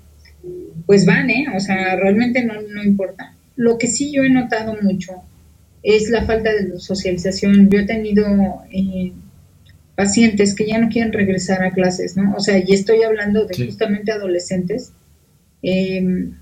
[0.86, 1.46] pues van, ¿eh?
[1.56, 3.36] O sea, realmente no, no importa.
[3.56, 5.24] Lo que sí yo he notado mucho
[5.84, 7.70] es la falta de socialización.
[7.70, 8.26] Yo he tenido
[8.72, 9.14] eh,
[9.96, 12.34] pacientes que ya no quieren regresar a clases, ¿no?
[12.36, 14.94] O sea, y estoy hablando de justamente adolescentes.
[15.62, 16.34] Em,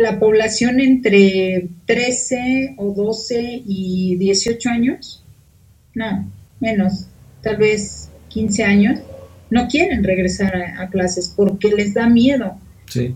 [0.00, 5.22] la población entre 13 o 12 y 18 años,
[5.94, 7.06] no, menos,
[7.42, 9.00] tal vez 15 años,
[9.50, 12.58] no quieren regresar a, clases porque les da miedo.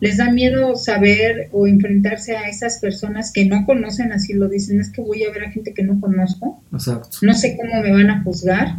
[0.01, 4.81] Les da miedo saber o enfrentarse a esas personas que no conocen, así lo dicen,
[4.81, 8.11] es que voy a ver a gente que no conozco, no sé cómo me van
[8.11, 8.77] a juzgar,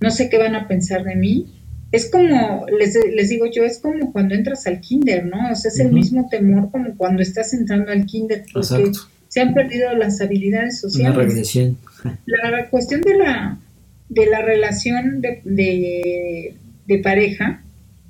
[0.00, 1.61] no sé qué van a pensar de mí.
[1.92, 5.52] Es como, les, les digo yo, es como cuando entras al kinder, ¿no?
[5.52, 8.92] O sea, es el mismo temor como cuando estás entrando al kinder, porque
[9.28, 11.14] se han perdido las habilidades sociales.
[11.14, 11.78] Una regresión.
[12.26, 13.58] La cuestión de la,
[14.08, 16.54] de la relación de,
[16.86, 17.62] de, pareja,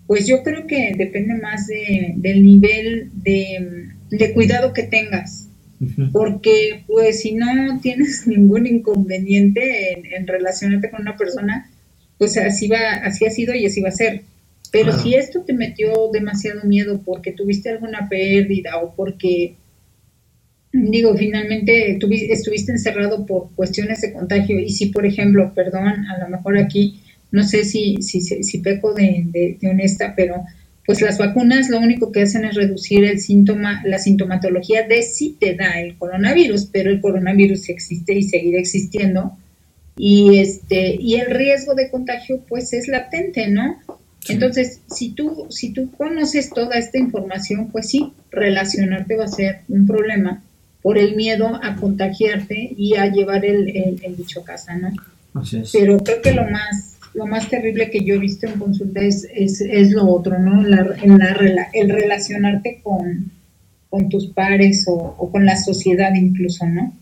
[0.09, 5.49] pues yo creo que depende más de, del nivel de, de, cuidado que tengas.
[6.13, 11.71] Porque pues si no tienes ningún inconveniente en, relacionarte con una persona,
[12.23, 14.23] pues así va, así ha sido y así va a ser.
[14.71, 19.57] Pero si esto te metió demasiado miedo porque tuviste alguna pérdida o porque
[20.73, 21.99] digo, finalmente
[22.31, 27.01] estuviste encerrado por cuestiones de contagio y si, por ejemplo, perdón, a lo mejor aquí,
[27.33, 30.45] no sé si, si, si peco de, honesta, pero
[30.87, 35.31] pues las vacunas lo único que hacen es reducir el síntoma, la sintomatología de si
[35.41, 39.37] te da el coronavirus, pero el coronavirus existe y seguirá existiendo.
[39.97, 43.79] Y este, y el riesgo de contagio pues es latente, ¿no?
[44.29, 49.61] Entonces, si tú, si tú conoces toda esta información, pues sí, relacionarte va a ser
[49.69, 50.43] un problema
[50.81, 54.93] por el miedo a contagiarte y a llevar el, el, bicho a casa, ¿no?
[55.73, 59.27] Pero creo que lo más lo más terrible que yo he visto en consulta es,
[59.31, 60.63] es, lo otro, ¿no?
[60.63, 63.31] La, en la, el relacionarte con,
[63.91, 66.93] con tus pares o, con la sociedad incluso, ¿no?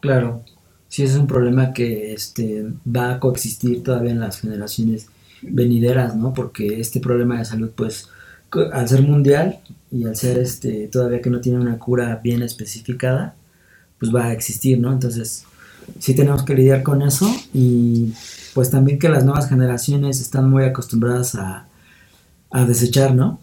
[0.00, 0.42] Claro,
[0.88, 5.08] sí es un problema que este, va a coexistir todavía en las generaciones
[5.42, 6.32] venideras, ¿no?
[6.32, 8.08] Porque este problema de salud, pues,
[8.72, 9.58] al ser mundial
[9.90, 13.34] y al ser este todavía que no tiene una cura bien especificada,
[13.98, 14.92] pues va a existir, ¿no?
[14.92, 15.44] Entonces,
[15.98, 18.12] sí tenemos que lidiar con eso y
[18.54, 21.66] pues también que las nuevas generaciones están muy acostumbradas a,
[22.50, 23.38] a desechar, ¿no?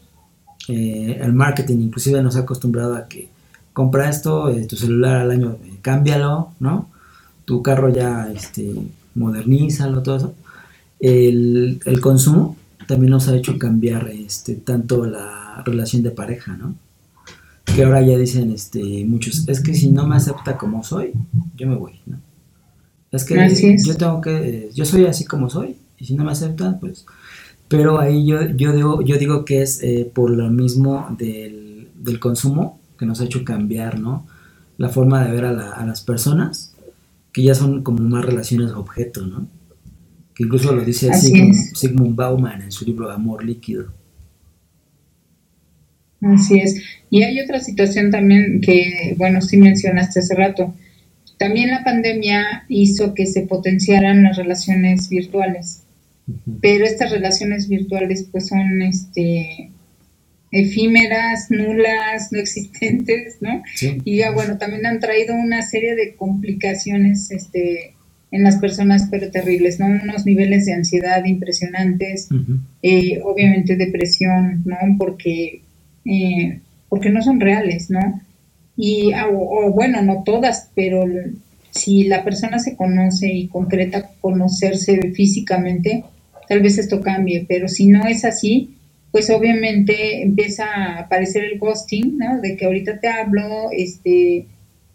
[0.67, 3.29] Eh, el marketing inclusive nos ha acostumbrado a que
[3.73, 6.89] compra esto, eh, tu celular al año, eh, cámbialo, ¿no?
[7.45, 8.73] Tu carro ya, este,
[9.15, 10.33] modernízalo, todo eso.
[10.99, 16.75] El, el consumo también nos ha hecho cambiar este, tanto la relación de pareja, ¿no?
[17.65, 21.11] Que ahora ya dicen este, muchos, es que si no me acepta como soy,
[21.55, 22.19] yo me voy, ¿no?
[23.11, 23.35] Es que
[23.85, 27.05] yo tengo que, yo soy así como soy, y si no me aceptan, pues...
[27.67, 32.19] Pero ahí yo, yo, digo, yo digo que es eh, por lo mismo del, del,
[32.19, 34.27] consumo que nos ha hecho cambiar, ¿no?
[34.77, 36.72] La forma de ver a, a las personas,
[37.33, 39.49] que ya son como más relaciones objeto, ¿no?
[40.33, 43.93] que incluso lo dice Sigmund, Bauman en su libro Amor Líquido.
[46.21, 46.81] Así es.
[47.09, 50.73] Y hay otra situación también que, bueno, sí mencionaste hace rato.
[51.37, 55.83] También la pandemia hizo que se potenciaran las relaciones virtuales.
[56.61, 59.72] Pero estas relaciones virtuales pues son este
[60.53, 63.63] efímeras, nulas, no existentes, ¿no?
[64.05, 67.95] Y ya bueno, también han traído una serie de complicaciones este
[68.31, 69.85] en las personas, pero terribles, ¿no?
[69.85, 72.29] Unos niveles de ansiedad impresionantes,
[72.81, 74.77] eh, obviamente depresión, ¿no?
[74.97, 75.61] Porque,
[76.05, 78.21] eh, porque no son reales, ¿no?
[78.75, 81.05] Y, ah, o, bueno, no todas, pero
[81.69, 86.03] si la persona se conoce y concreta conocerse físicamente,
[86.47, 88.73] tal vez esto cambie, pero si no es así,
[89.13, 92.41] pues obviamente empieza a aparecer el ghosting, ¿no?
[92.41, 94.47] De que ahorita te hablo, este,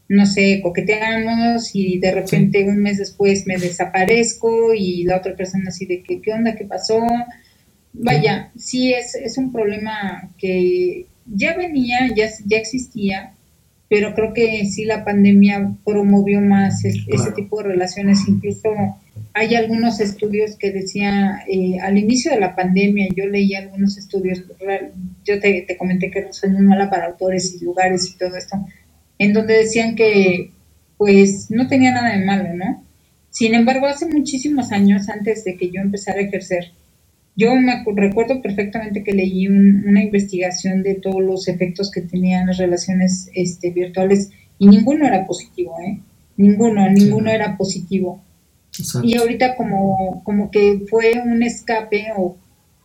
[0.09, 5.67] no sé, coqueteamos y de repente un mes después me desaparezco y la otra persona
[5.69, 6.57] así de que, ¿qué onda?
[6.57, 7.01] ¿Qué pasó?
[7.93, 13.35] Vaya, sí es, es un problema que ya venía, ya, ya existía,
[13.89, 18.27] pero creo que sí la pandemia promovió más ese tipo de relaciones.
[18.27, 18.69] Incluso
[19.35, 24.43] hay algunos estudios que decía eh, al inicio de la pandemia, yo leí algunos estudios,
[25.25, 28.37] yo te, te comenté que no soy muy mala para autores y lugares y todo
[28.37, 28.57] esto,
[29.19, 30.53] en donde decían que
[30.97, 32.85] pues no tenía nada de malo, ¿no?
[33.31, 36.73] Sin embargo, hace muchísimos años antes de que yo empezara a ejercer,
[37.37, 42.59] yo me recuerdo perfectamente que leí una investigación de todos los efectos que tenían las
[42.59, 46.01] relaciones este, virtuales y ninguno era positivo, ¿eh?
[46.37, 48.21] Ninguno, ninguno era positivo.
[49.03, 52.37] Y ahorita como, como que fue un escape o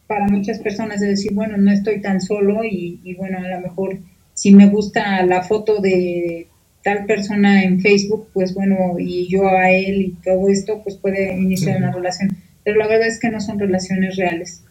[0.08, 3.99] para muchas personas de decir, bueno, no estoy tan solo y, bueno, a lo mejor
[4.34, 6.47] si me gusta la foto de
[6.84, 11.34] tal persona en Facebook, pues bueno, y yo a él y todo esto, pues puede
[11.38, 14.63] iniciar una relación pero la verdad es que no son relaciones reales.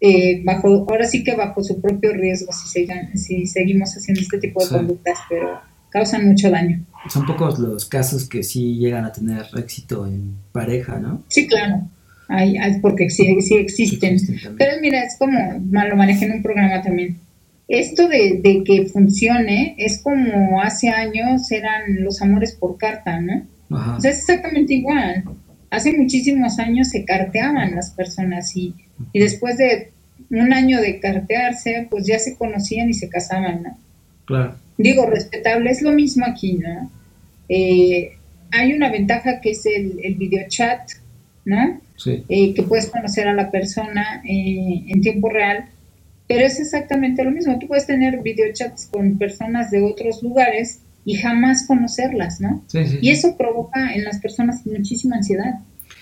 [0.00, 4.62] Eh, bajo, ahora sí que bajo su propio riesgo si, si seguimos haciendo este tipo
[4.62, 5.60] de conductas, pero
[5.90, 6.84] causan mucho daño.
[7.08, 11.22] Son pocos los casos que sí llegan a tener éxito en pareja, ¿no?
[11.28, 11.82] Sí, claro.
[12.28, 14.16] Hay, porque sí, sí existen.
[14.56, 15.38] pero mira, es como,
[15.70, 17.18] lo manejé en un programa también.
[17.68, 23.46] Esto de, de, que funcione es como hace años eran los amores por carta, ¿no?
[23.68, 25.24] O sea, es exactamente igual
[25.72, 28.74] hace muchísimos años se carteaban las personas y,
[29.12, 29.90] y, después de
[30.30, 33.78] un año de cartearse, pues ya se conocían y se casaban, ¿no?
[34.24, 34.56] Claro.
[34.78, 36.90] Digo, respetable, es lo mismo aquí, ¿no?
[37.48, 38.16] Eh,
[38.50, 40.90] hay una ventaja que es el, el video chat,
[41.44, 41.80] ¿no?
[41.96, 42.24] Sí.
[42.28, 45.66] Eh, que puedes conocer a la persona eh, en tiempo real,
[46.26, 47.58] pero es exactamente lo mismo.
[47.58, 52.62] Tú puedes tener videochats con personas de otros lugares y jamás conocerlas, ¿no?
[52.68, 55.60] Sí, sí, y eso provoca en las personas muchísima ansiedad.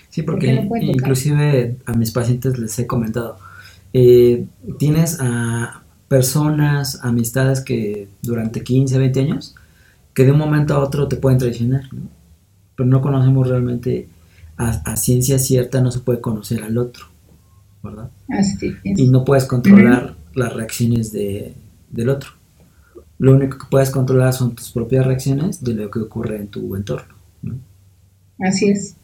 [0.09, 0.47] Sí, porque,
[0.81, 3.37] inclusive a mis pacientes les he comentado,
[3.93, 4.45] eh,
[4.77, 5.80] tienes a
[6.11, 9.55] personas, amistades que durante 15, 20 años,
[10.13, 12.01] que de un momento a otro te pueden traicionar, ¿no?
[12.75, 14.09] pero no conocemos realmente
[14.57, 17.05] a, ciencia cierta, no se puede conocer al otro,
[17.81, 18.11] ¿verdad?
[18.27, 21.55] Así Y no puedes controlar las reacciones de,
[21.89, 22.31] del otro
[23.21, 26.75] lo único que puedes controlar son tus propias reacciones de lo que ocurre en tu
[26.75, 27.13] entorno.
[28.39, 28.95] Así es.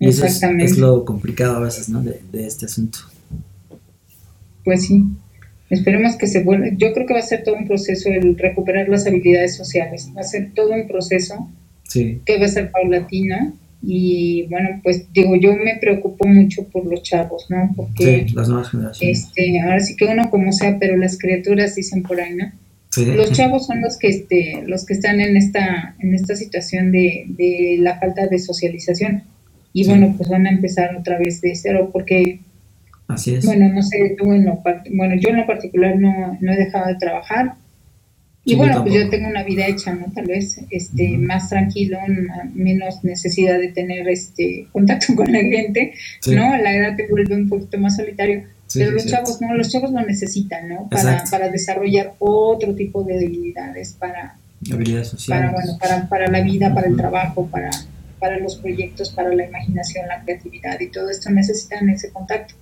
[0.00, 0.64] Y Exactamente.
[0.64, 2.02] Eso es, lo complicado a veces ¿no?
[2.02, 2.98] de, este asunto.
[4.64, 5.04] Pues sí.
[5.68, 6.68] Esperemos que se vuelva.
[6.76, 10.10] Yo creo que va a ser todo un proceso el recuperar las habilidades sociales.
[10.16, 11.50] Va a ser todo un proceso
[11.84, 12.20] sí.
[12.24, 13.54] que va a ser paulatino.
[13.82, 17.70] Y bueno, pues digo, yo me preocupo mucho por los chavos, ¿no?
[17.76, 19.18] Porque sí, las nuevas generaciones.
[19.20, 22.52] Este, ahora sí que uno como sea, pero las criaturas dicen por ahí, ¿no?
[22.96, 27.26] Los chavos son los que este, los que están en esta, en esta situación de,
[27.28, 29.24] de la falta de socialización.
[29.74, 32.40] Y bueno, pues van a empezar otra vez de cero porque
[33.08, 33.44] Así es.
[33.44, 36.86] Bueno, no sé, tú en lo, bueno, yo en lo particular no, no he dejado
[36.86, 37.54] de trabajar.
[38.44, 40.06] Y bueno, pues yo tengo una vida hecha, ¿no?
[40.14, 41.98] Tal vez este, más tranquilo,
[42.54, 45.94] menos necesidad de tener este contacto con la gente,
[46.28, 46.56] ¿no?
[46.56, 50.02] La edad te vuelve un poquito más solitario pero los chavos no, los chavos lo
[50.02, 50.88] necesitan, ¿no?
[50.88, 54.36] Para, para, desarrollar otro tipo de habilidades, para,
[54.72, 55.50] habilidades sociales.
[55.50, 57.70] Para, bueno, para, para la vida, para el trabajo, para,
[58.18, 62.54] para los proyectos, para la imaginación, la creatividad y todo esto necesitan ese contacto.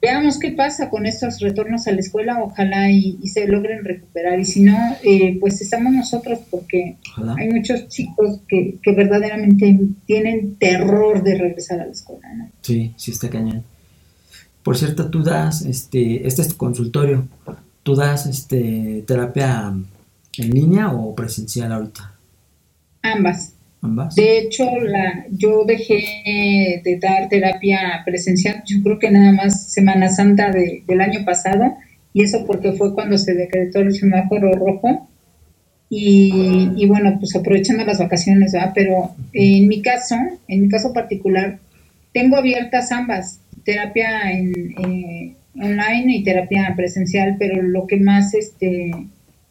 [0.00, 4.38] Veamos qué pasa con estos retornos a la escuela, ojalá y, se logren recuperar.
[4.38, 6.96] Y si no, eh, pues estamos nosotros porque
[7.36, 12.32] hay muchos chicos que, que verdaderamente tienen terror de regresar a la escuela.
[12.32, 12.48] ¿no?
[12.62, 13.64] Sí, sí está cañón.
[14.62, 17.26] Por cierto, tú das, este, este es tu consultorio,
[17.82, 19.74] ¿tú das este, terapia
[20.36, 22.14] en línea o presencial ahorita?
[23.02, 23.54] Ambas.
[23.80, 24.14] ¿Ambas?
[24.14, 30.08] De hecho, la, yo dejé de dar terapia presencial, yo creo que nada más Semana
[30.08, 31.76] Santa del año pasado,
[32.12, 35.08] y eso porque fue cuando se decretó el semáforo rojo.
[35.90, 38.72] Y, y bueno, pues aprovechando las vacaciones, ¿verdad?
[38.74, 41.58] Pero en mi caso, en mi caso particular,
[42.12, 48.90] tengo abiertas ambas terapia en, eh, online y terapia presencial, pero lo que más este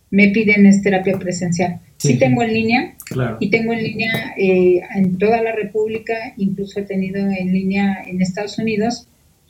[0.10, 1.80] me piden es terapia presencial.
[1.98, 2.96] Sí, tengo en línea
[3.40, 8.22] y tengo en línea eh, en toda la República, incluso he tenido en línea en
[8.22, 9.08] Estados Unidos,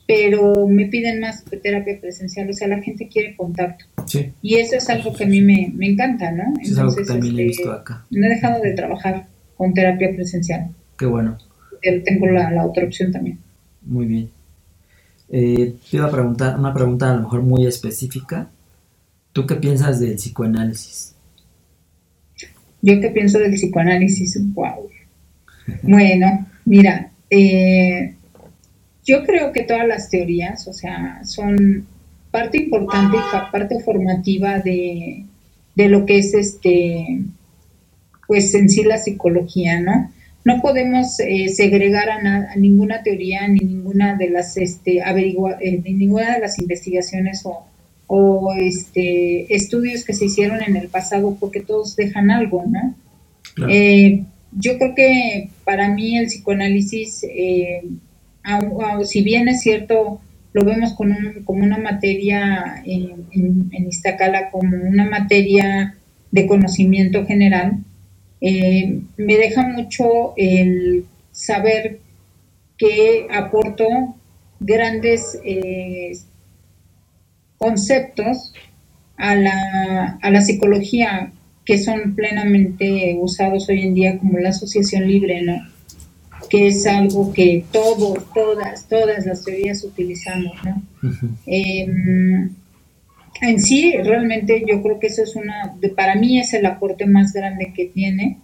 [0.08, 3.86] pero me piden más terapia presencial, o sea, la gente quiere contacto.
[4.42, 6.54] Y eso es algo que a mí me, encanta, ¿no?
[6.62, 8.06] es algo que también he este, visto acá.
[8.10, 9.28] No he dejado de trabajar
[9.58, 10.70] con terapia presencial.
[10.98, 11.38] Qué bueno.
[11.82, 13.38] Pero tengo la, la otra opción también.
[13.82, 14.30] Muy bien.
[15.30, 18.50] Eh, te iba a preguntar una pregunta a lo mejor muy específica.
[19.34, 21.17] ¿Tú qué piensas del psicoanálisis?
[22.82, 24.90] Yo qué pienso del psicoanálisis, wow.
[25.84, 28.14] Bueno, mira, eh,
[29.06, 31.86] yo creo que todas las teorías, o sea, son
[32.32, 35.26] parte importante y parte formativa de,
[35.76, 37.22] de lo que es este,
[38.28, 40.12] pues en sí la psicología, ¿no?
[40.44, 46.36] No podemos eh, segregar a, ninguna teoría ni ninguna de las este, averigua, eh, ninguna
[46.36, 47.66] de las investigaciones o,
[48.08, 52.96] o este, estudios que se hicieron en el pasado porque todos dejan algo, ¿no?
[53.70, 57.84] Eh, yo creo que para mí el psicoanálisis, eh,
[59.04, 60.22] si bien es cierto,
[60.54, 63.28] lo vemos con como una materia en,
[63.72, 65.96] en, Iztacala, como una materia
[66.32, 67.80] de conocimiento general,
[68.40, 72.00] eh, me deja mucho el saber
[72.78, 73.86] que aporto
[74.60, 75.40] grandes
[77.58, 78.54] conceptos
[79.18, 81.32] a la, a la psicología
[81.66, 85.58] que son plenamente usados hoy en día como la asociación libre, ¿no?
[86.50, 90.82] Que es algo que todos, todas, todas las teorías utilizamos, ¿no?
[91.46, 92.50] Em,
[93.42, 97.06] en sí, realmente yo creo que eso es una, de, para mí es el aporte
[97.06, 98.40] más grande que tiene.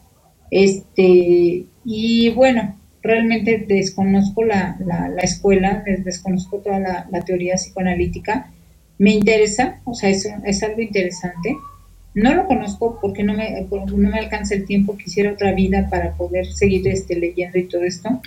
[0.51, 8.51] Este, y bueno, realmente desconozco la, la, la escuela, desconozco toda la, la teoría psicoanalítica,
[8.97, 11.55] me interesa, o sea, es, es algo interesante.
[12.15, 16.13] No lo conozco porque no me, no me alcanza el tiempo, quisiera otra vida para
[16.13, 18.21] poder seguir este, leyendo y todo esto.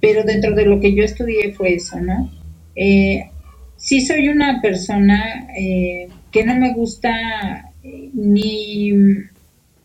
[0.00, 2.30] Pero dentro de lo que yo estudié fue eso, ¿no?
[2.74, 3.30] Eh,
[3.76, 8.92] sí soy una persona eh, que no me gusta eh, ni,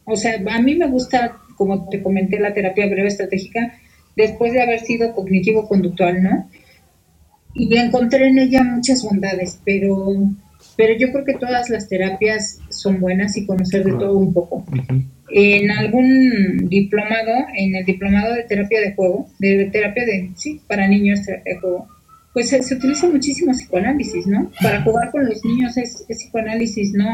[0.05, 3.73] o sea, a mí me gusta, como te comenté, la terapia breve estratégica
[4.15, 6.49] después de haber sido cognitivo-conductual, ¿no?
[7.57, 10.13] Y encontré en ella muchas bondades, pero,
[10.75, 14.63] pero yo creo que todas las terapias son buenas y conocer de todo un poco.
[15.29, 20.87] En algún diplomado, en el diplomado de terapia de juego, de terapia de, sí, para
[20.87, 21.87] niños, terapia de juego,
[22.33, 24.51] pues se, utiliza muchísimo psicoanálisis, ¿no?
[24.61, 27.07] Para jugar con los niños es, es psicoanálisis, ¿no?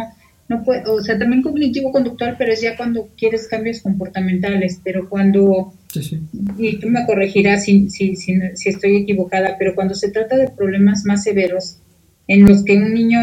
[0.50, 5.74] no puede, o sea, también cognitivo-conductual, pero es ya cuando quieres cambios comportamentales, pero cuando,
[6.58, 10.50] y tú me corregirás si, si, si, si, estoy equivocada, pero cuando se trata de
[10.50, 11.78] problemas más severos,
[12.28, 13.20] en los que un niño,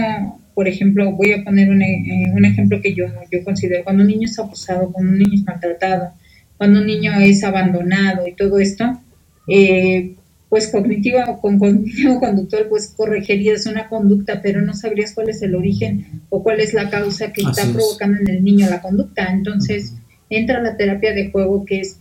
[0.55, 4.09] por ejemplo, voy a poner un, eh, un ejemplo que yo, yo considero, cuando un
[4.09, 6.13] niño es abusado, cuando un niño es maltratado,
[6.57, 9.01] cuando un niño es abandonado y todo esto,
[9.49, 10.15] eh,
[10.51, 15.41] pues cognitiva o con cognitivo conductual, pues corregirías una conducta, pero no sabrías cuál es
[15.43, 19.33] el origen o cuál es la causa que está provocando en el niño la conducta.
[19.33, 19.95] Entonces
[20.29, 22.01] entra la terapia de juego que es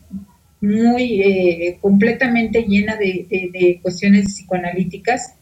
[0.62, 5.36] muy eh, completamente llena de, cuestiones psicoanalíticas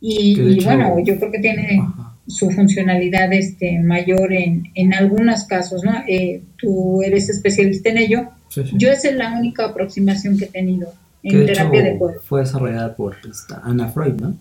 [0.00, 1.80] y, bueno, yo creo que tiene
[2.26, 5.92] su funcionalidad este mayor en, en algunos casos, ¿no?
[6.08, 8.28] Eh, tú eres especialista en ello.
[8.74, 10.92] Yo esa es la única aproximación que he tenido
[11.22, 12.20] en terapia de juego.
[12.22, 14.36] Fue desarrollada por esta Ana Freud, ¿no?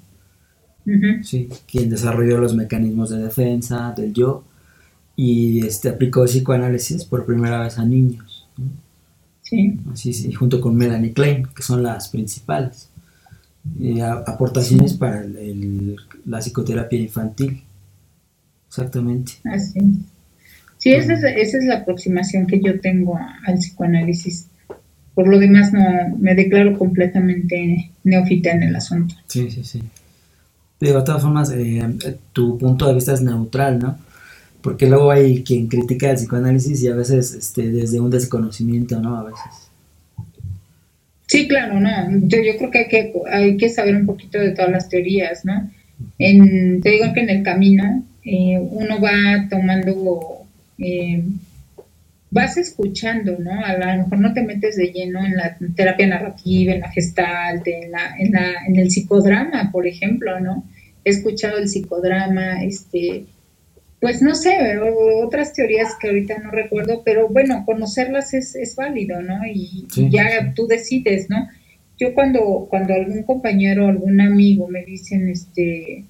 [1.24, 4.43] Sí, quien desarrolló los mecanismos de defensa del yo
[5.16, 8.28] y este, aplicó psicoanálisis por primera vez a niños.
[9.50, 9.80] Sí.
[9.91, 12.89] Así, sí, junto con Melanie Klein, que son las principales.
[14.26, 15.26] aportaciones para
[16.26, 17.64] la psicoterapia infantil.
[18.68, 19.34] Exactamente.
[19.45, 19.80] Así.
[20.78, 24.50] Sí, esa es, esa es la aproximación que yo tengo al psicoanálisis
[25.20, 25.82] por lo demás no
[26.18, 29.16] me declaro completamente neófita en el asunto.
[29.28, 29.84] Sí, sí, sí.
[30.80, 31.84] de todas formas, eh,
[32.32, 33.97] tu punto de vista es neutral, ¿no?
[34.62, 39.18] Porque luego hay quien critica el psicoanálisis y a veces este, desde un desconocimiento, ¿no?
[39.18, 39.70] A veces.
[41.28, 41.89] Sí, claro, no.
[42.28, 45.70] Yo, yo creo que hay, que saber un poquito de todas las teorías, ¿no?
[46.18, 50.45] En, te digo que en el camino eh, uno va tomando
[50.78, 51.24] eh,
[52.32, 53.64] vas escuchando, ¿no?
[53.64, 57.68] A lo mejor no te metes de lleno en la terapia narrativa, en la gestalt,
[57.68, 60.64] en, la, en, la, en el psicodrama, por ejemplo, ¿no?
[61.03, 63.26] He escuchado el psicodrama, este,
[64.00, 64.78] pues no sé,
[65.22, 69.45] otras teorías que ahorita no recuerdo, pero bueno, conocerlas es, es válido, ¿no?
[69.45, 71.50] Y, ya tú decides, ¿no?
[71.97, 76.06] Yo cuando, cuando algún compañero, algún amigo me dicen, este,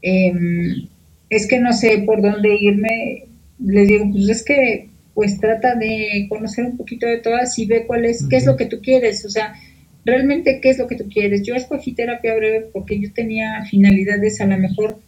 [0.00, 0.88] em,
[1.28, 3.24] es que no sé por dónde irme,
[3.58, 7.84] les digo, pues es que pues trata de conocer un poquito de todas y ve
[7.86, 9.54] cuál es, qué es lo que tú quieres, o sea,
[10.04, 11.42] realmente qué es lo que tú quieres.
[11.42, 14.98] Yo escogí terapia breve porque yo tenía finalidades a lo mejor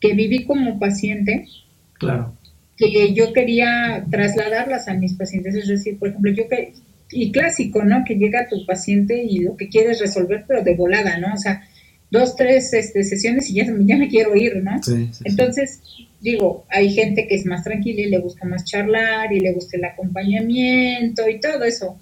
[0.00, 1.46] que viví como paciente.
[1.94, 2.36] Claro.
[2.76, 6.72] Que yo quería trasladarlas a mis pacientes, es decir, por ejemplo, yo que,
[7.10, 8.04] y clásico, ¿no?
[8.06, 11.34] Que llega tu paciente y lo que quieres resolver, pero de volada, ¿no?
[11.34, 11.62] O sea,
[12.10, 14.80] dos, tres este, sesiones y ya, ya me quiero ir, ¿no?
[15.24, 15.82] Entonces,
[16.20, 19.76] digo, hay gente que es más tranquila y le gusta más charlar y le gusta
[19.76, 21.98] el acompañamiento y todo eso.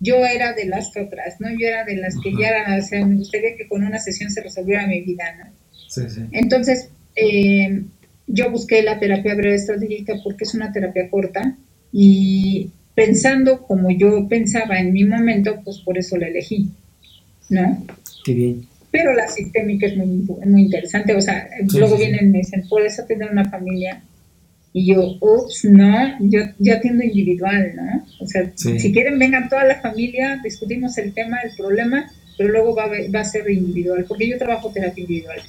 [0.00, 1.48] Yo era de las otras, ¿no?
[1.50, 4.42] Yo era de las que ya, o sea, me gustaría que con una sesión se
[4.42, 5.61] resolviera mi vida, ¿no?
[5.92, 6.22] Sí, sí.
[6.32, 7.82] Entonces, eh,
[8.26, 11.54] yo busqué la terapia breve estratégica porque es una terapia corta
[11.92, 16.70] y pensando como yo pensaba en mi momento, pues por eso la elegí,
[17.50, 17.84] ¿no?
[18.24, 18.66] Qué bien.
[18.90, 20.06] Pero la sistémica es muy,
[20.46, 24.02] muy interesante, o sea, luego vienen y me dicen, ¿puedes atender una familia?
[24.72, 28.06] Y yo, ups, no, yo, yo atiendo individual, ¿no?
[28.20, 32.74] O sea, si quieren vengan toda la familia, discutimos el tema, el problema, pero luego
[32.74, 35.40] va va a ser individual, porque yo trabajo terapia individual.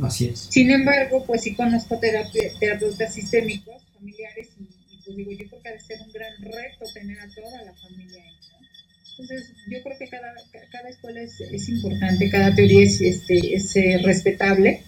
[0.00, 0.48] Así es.
[0.50, 5.72] Sin embargo, pues sí conozco terapeutas sistémicos, familiares, y, pues digo, yo creo que ha
[5.72, 8.66] de ser un gran reto tener a toda la familia ahí, ¿no?
[9.10, 10.34] Entonces, yo creo que cada,
[10.70, 14.82] cada escuela es, es importante, cada teoría es, este, es eh, respetable,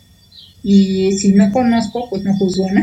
[0.62, 2.82] y si no conozco, pues no juzgo, ¿no?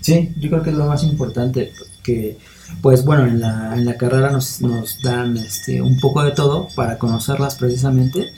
[0.00, 1.72] Sí, yo creo que es lo más importante,
[2.02, 2.36] que
[2.80, 6.68] pues bueno, en la, en la carrera nos, nos dan este, un poco de todo
[6.74, 8.32] para conocerlas precisamente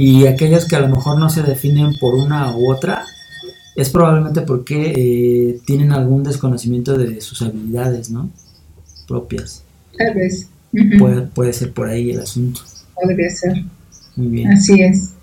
[0.00, 3.04] y aquellos que a lo mejor no se definen por una u otra,
[3.74, 8.30] es probablemente porque eh, tienen algún desconocimiento de sus habilidades, ¿no?
[9.08, 9.64] Propias.
[9.98, 10.48] Tal vez.
[11.34, 12.60] puede, ser por ahí el asunto.
[12.94, 13.64] Podría ser.
[14.14, 14.52] Muy bien.
[14.52, 15.14] Así es.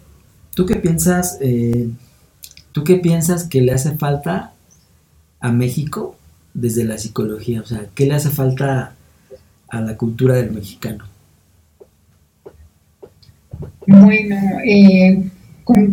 [0.56, 1.88] ¿Tú qué piensas, eh,
[2.74, 4.52] tú qué piensas que le hace falta
[5.40, 6.18] a México
[6.54, 7.62] desde la psicología?
[7.62, 8.94] O sea, ¿qué le hace falta
[9.70, 11.06] a la cultura del mexicano?
[13.88, 14.36] Bueno,
[14.66, 15.24] eh,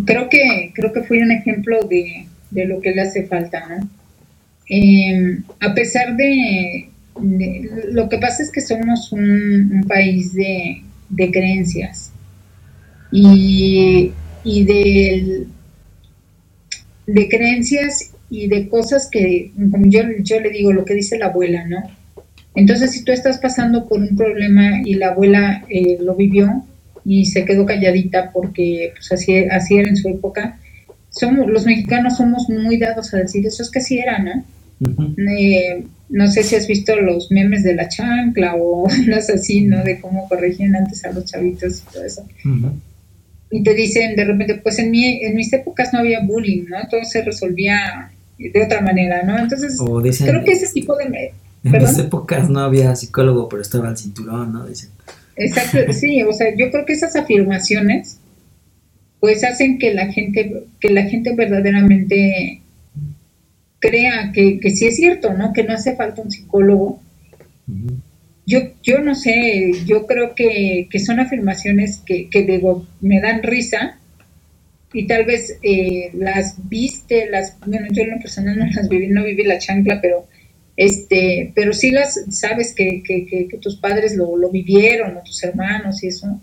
[0.04, 2.26] creo que creo que fue un ejemplo de,
[2.66, 3.88] lo que le hace falta, ¿no?
[4.68, 6.88] Em, a pesar de,
[7.90, 10.82] lo que pasa es que somos un, país de,
[11.30, 12.10] creencias
[13.10, 14.12] y,
[14.44, 15.46] y de,
[17.06, 21.26] de creencias y de cosas que, como yo, yo le digo, lo que dice la
[21.26, 21.82] abuela, ¿no?
[22.54, 26.64] Entonces, si tú estás pasando por un problema y la abuela eh, lo vivió,
[27.05, 30.59] y se quedó calladita porque pues así, así era en su época.
[31.11, 34.44] Somos, los mexicanos somos muy dados a decir eso, es que así era, ¿no?
[35.38, 39.82] Eh, no sé si has visto los memes de la chancla o las así, ¿no?
[39.82, 42.26] De cómo corregían antes a los chavitos y todo eso.
[43.50, 46.78] Y te dicen de repente, pues en, mi, en mis épocas no había bullying, ¿no?
[46.88, 49.38] Todo se resolvía de otra manera, ¿no?
[49.38, 51.32] Entonces, creo que ese tipo de...
[51.64, 54.66] En mis épocas no había psicólogo, pero estaba el cinturón, ¿no?
[54.66, 54.90] Dicen.
[55.37, 58.18] Exacto, sí, o sea, yo creo que esas afirmaciones
[59.20, 62.61] pues hacen que la gente, que la gente verdaderamente
[63.78, 65.53] crea que, que sí es cierto, ¿no?
[65.53, 67.01] Que no hace falta un psicólogo.
[68.47, 73.99] Yo, yo no sé, yo creo que, son afirmaciones que, que digo, me dan risa
[74.93, 79.07] y tal vez eh, las viste, las, bueno, yo en lo personal no las viví,
[79.09, 80.26] no viví la chancla, pero
[80.76, 85.42] este, pero sí las sabes que, que, que, tus padres lo, lo, vivieron, o tus
[85.42, 86.40] hermanos y eso,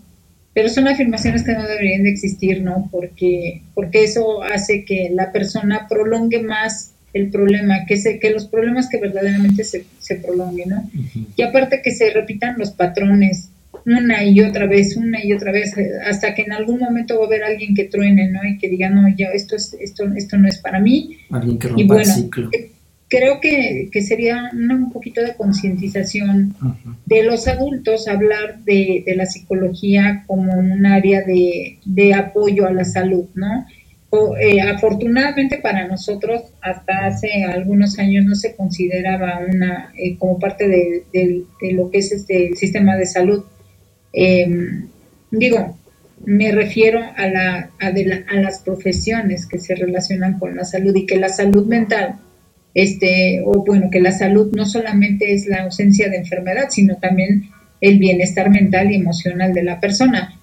[0.54, 2.88] pero son afirmaciones que no deberían de existir, ¿no?
[2.90, 8.46] Porque, porque eso hace que la persona prolongue más el problema, que, se, que los
[8.46, 10.90] problemas que verdaderamente se, se prolonguen, ¿no?
[11.36, 13.48] Y aparte que se repitan los patrones
[13.86, 15.74] una y otra vez, una y otra vez,
[16.06, 18.44] hasta que en algún momento va a haber alguien que truene, ¿no?
[18.44, 21.16] Y que diga, no, ya esto, es, esto, esto no es para mí.
[21.30, 22.50] Alguien que rompa el ciclo.
[22.52, 22.70] Eh,
[23.10, 26.54] creo que, sería un poquito de concientización
[27.04, 33.26] de los adultos hablar de, la psicología como un área de, apoyo a la salud,
[33.34, 33.66] ¿no?
[34.40, 40.66] Eh, afortunadamente para nosotros hasta hace algunos años no se consideraba una eh, como parte
[40.66, 43.44] de, lo que es este sistema de salud.
[44.12, 44.88] Em,
[45.30, 45.76] digo,
[46.24, 51.16] me refiero a, la, a las profesiones que se relacionan con la salud y que
[51.16, 52.16] la salud mental
[52.74, 57.50] este, o bueno, que la salud no solamente es la ausencia de enfermedad, sino también
[57.80, 60.36] el bienestar mental y emocional de la persona.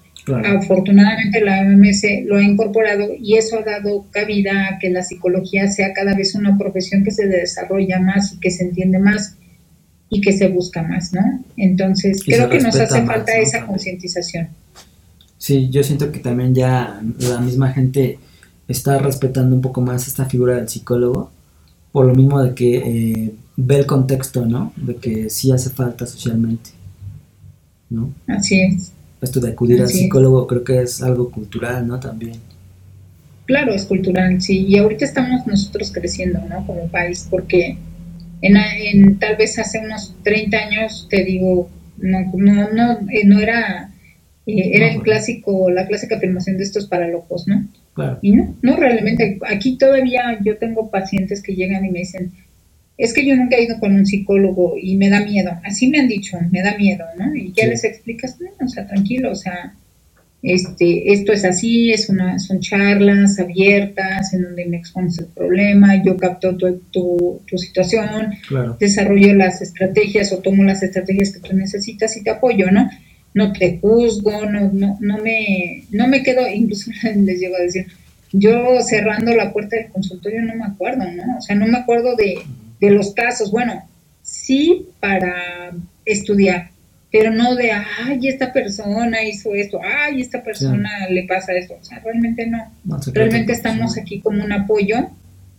[0.44, 5.70] Afortunadamente la OMS lo ha incorporado y eso ha dado cabida a que la psicología
[5.70, 9.36] sea cada vez una profesión que se desarrolla más y que se entiende más
[10.10, 11.42] y que se busca más, ¿no?
[11.56, 14.48] Entonces, creo que nos hace falta esa concientización.
[15.38, 18.18] Sí, yo siento que también ya la misma gente
[18.66, 21.30] está respetando un poco más esta figura del psicólogo
[21.92, 24.72] por lo mismo de que eh, ve el contexto, ¿no?
[24.76, 26.70] De que sí hace falta socialmente,
[27.90, 28.12] ¿no?
[28.26, 28.92] Así es.
[29.20, 31.98] Esto de acudir al psicólogo creo que es algo cultural, ¿no?
[31.98, 32.36] También.
[33.46, 34.66] Claro, es cultural, sí.
[34.66, 36.66] Y ahorita estamos nosotros creciendo, ¿no?
[36.66, 37.78] Como país, porque
[38.42, 43.40] en, en tal vez hace unos 30 años, te digo, no, no, no, eh, no
[43.40, 43.90] era
[44.48, 47.66] eh, era el clásico, la clásica afirmación de estos para locos, ¿no?
[48.22, 52.32] Y no, no realmente, aquí todavía yo tengo pacientes que llegan y me dicen,
[52.96, 56.00] es que yo nunca he ido con un psicólogo y me da miedo, así me
[56.00, 57.34] han dicho, me da miedo, ¿no?
[57.34, 59.72] Y ya les explicas, no, o sea, tranquilo, o sea,
[60.42, 66.02] este, esto es así, es una, son charlas abiertas en donde me expones el problema,
[66.02, 68.34] yo capto tu, tu, situación,
[68.78, 72.88] desarrollo las estrategias o tomo las estrategias que tú necesitas y te apoyo, ¿no?
[73.34, 77.86] No te juzgo, no, no, no, me, no me quedo, incluso les llego a decir,
[78.32, 81.38] yo cerrando la puerta del consultorio no me acuerdo, ¿no?
[81.38, 82.38] O sea, no me acuerdo de,
[82.80, 83.82] de los casos, bueno,
[84.22, 85.72] sí para
[86.04, 86.70] estudiar,
[87.10, 91.74] pero no de, ay, esta persona hizo esto, ay, esta persona le pasa esto.
[91.80, 92.70] O sea, realmente no.
[93.14, 95.08] realmente estamos aquí como un apoyo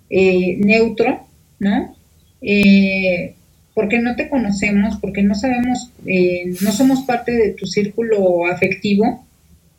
[0.10, 1.26] eh, neutro,
[1.60, 1.96] ¿no?
[2.42, 3.34] Eh,
[3.80, 9.26] porque no te conocemos, porque no sabemos, eh, no somos parte de tu círculo afectivo,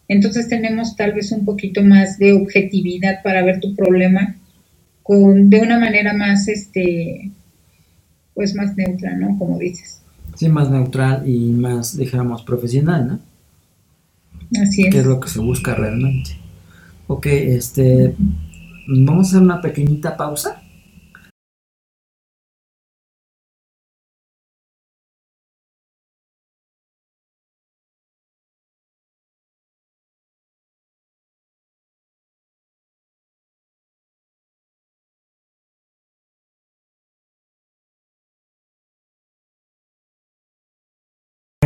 [0.09, 4.37] entonces tenemos tal vez un poquito más de objetividad para ver tu problema
[5.03, 7.31] con, de una manera más, este,
[8.33, 9.39] pues más neutra, ¿no?
[9.39, 10.01] Como dices.
[10.35, 14.63] Sí, más neutral y más, dijéramos, profesional, ¿no?
[14.63, 14.95] Así es.
[14.95, 16.31] Que es lo que se busca realmente.
[17.07, 18.15] Ok, este,
[18.89, 20.60] vamos a hacer una pequeñita pausa.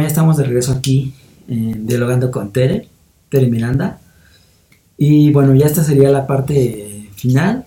[0.02, 1.14] Estamos de regreso aquí
[1.46, 2.88] eh, dialogando con Tere,
[3.28, 4.00] Tere Miranda.
[4.98, 7.64] Y bueno, ya esta sería la parte final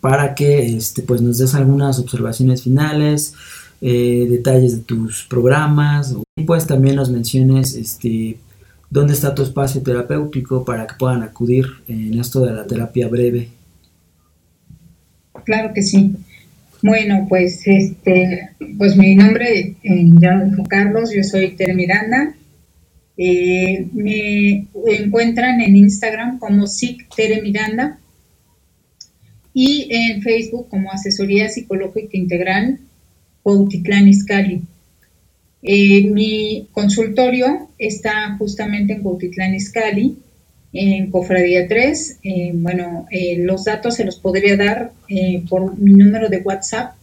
[0.00, 3.34] para que este, pues nos des algunas observaciones finales,
[3.80, 8.40] eh, detalles de tus programas y pues también nos menciones este,
[8.88, 13.50] dónde está tu espacio terapéutico para que puedan acudir en esto de la terapia breve.
[15.44, 16.16] Claro que sí.
[16.82, 20.10] Bueno, pues este, pues mi nombre eh,
[20.68, 22.34] Carlos, yo soy Tere Miranda.
[23.16, 27.98] Eh, me encuentran en Instagram como SIC Tere Miranda
[29.52, 32.78] y en Facebook como Asesoría Psicológica Integral
[33.42, 34.62] Cuautitlán Izcalli.
[35.62, 40.16] Eh, mi consultorio está justamente en Cuautitlán Izcalli
[40.72, 42.18] en Cofradía 3.
[42.22, 46.94] Eh, bueno, eh, los datos se los podría dar eh, por mi número de WhatsApp,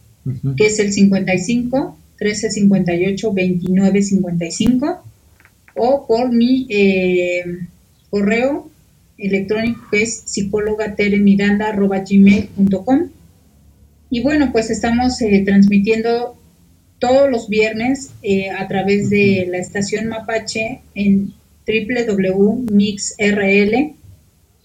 [0.56, 5.02] que es el 55 1358 2955,
[5.76, 6.68] o por mi
[8.10, 8.70] correo
[9.16, 13.08] electrónico que es psicólogateremiranda.gmail.com.
[14.10, 16.36] Y bueno, pues estamos transmitiendo
[16.98, 18.10] todos los viernes
[18.58, 21.32] a través de la estación Mapache en
[21.68, 22.74] www.mixrl,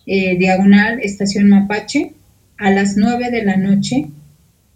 [0.05, 2.13] eh, diagonal estación Mapache,
[2.57, 4.07] a las 9 de la noche.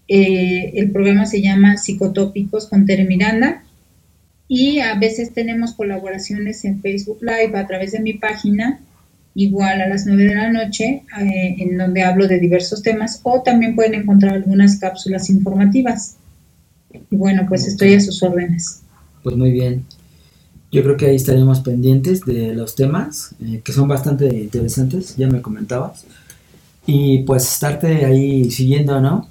[0.09, 3.63] Eh, el programa se llama Psicotópicos con Tere Miranda
[4.47, 8.79] y a veces tenemos colaboraciones en Facebook Live a través de mi página,
[9.35, 13.41] igual a las 9 de la noche, eh, en donde hablo de diversos temas o
[13.41, 16.15] también pueden encontrar algunas cápsulas informativas.
[17.11, 18.81] Y bueno, pues estoy a sus órdenes.
[19.23, 19.85] Pues muy bien.
[20.71, 25.27] Yo creo que ahí estaríamos pendientes de los temas, eh, que son bastante interesantes, ya
[25.27, 26.05] me comentabas.
[26.85, 29.29] Y pues estarte ahí siguiendo, ¿no?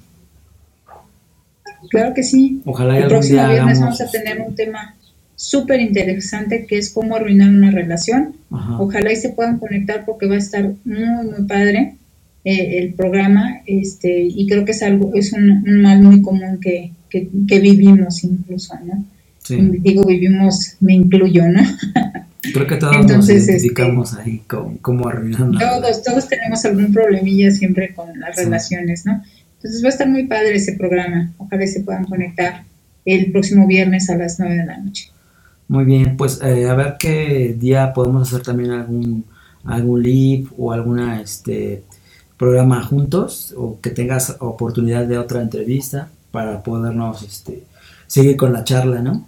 [1.89, 2.61] Claro que sí.
[2.65, 4.95] Ojalá El próximo viernes vamos a tener un tema
[5.35, 8.35] súper interesante que es cómo arruinar una relación.
[8.79, 11.95] Ojalá y se puedan conectar porque va a estar muy, muy padre
[12.43, 13.61] eh, el programa.
[13.67, 18.23] este Y creo que es algo, es un, mal muy común que, que, que vivimos
[18.23, 19.05] incluso, ¿no?
[19.49, 21.61] Digo, vivimos, me incluyo, ¿no?
[22.53, 25.59] Creo que todos nos este, identificamos ahí como, arruinando.
[25.59, 29.21] Todos, todos tenemos algún problemilla siempre con las relaciones, ¿no?
[29.55, 31.31] Entonces va a estar muy padre ese programa.
[31.37, 32.63] Ojalá se puedan conectar
[33.05, 35.11] el próximo viernes a las 9 de la noche.
[35.67, 39.25] Muy bien, pues eh, a ver qué día podemos hacer también algún
[39.65, 41.83] algún live o alguna este
[42.37, 47.63] programa juntos o que tengas oportunidad de otra entrevista para podernos este
[48.05, 49.27] seguir con la charla, ¿no?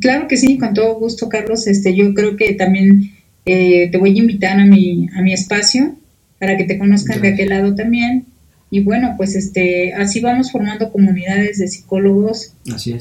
[0.00, 1.66] Claro que sí, con todo gusto, Carlos.
[1.66, 3.12] Este, yo creo que también
[3.44, 5.96] eh, te voy a invitar a mi, a mi espacio
[6.38, 8.26] para que te conozcan de aquel lado también.
[8.70, 12.52] Y bueno, pues este, así vamos formando comunidades de psicólogos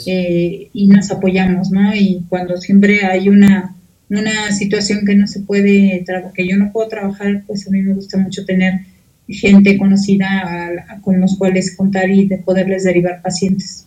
[0.05, 1.93] eh, y nos apoyamos, ¿no?
[1.93, 3.75] Y cuando siempre hay una,
[4.09, 7.93] una situación que no se puede, que yo no puedo trabajar, pues a mí me
[7.93, 8.79] gusta mucho tener
[9.27, 10.71] gente conocida
[11.01, 13.85] con los cuales contar y de poderles derivar pacientes.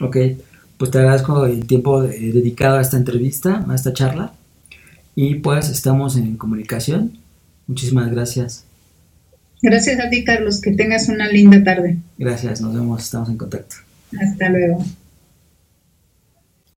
[0.00, 0.16] Ok
[0.80, 4.32] pues te agradezco el tiempo dedicado a esta entrevista, a esta charla.
[5.14, 7.18] Y pues estamos en comunicación.
[7.66, 8.64] Muchísimas gracias.
[9.60, 10.62] Gracias a ti, Carlos.
[10.62, 11.98] Que tengas una linda tarde.
[12.16, 13.76] Gracias, nos vemos, estamos en contacto.
[14.18, 14.82] Hasta luego.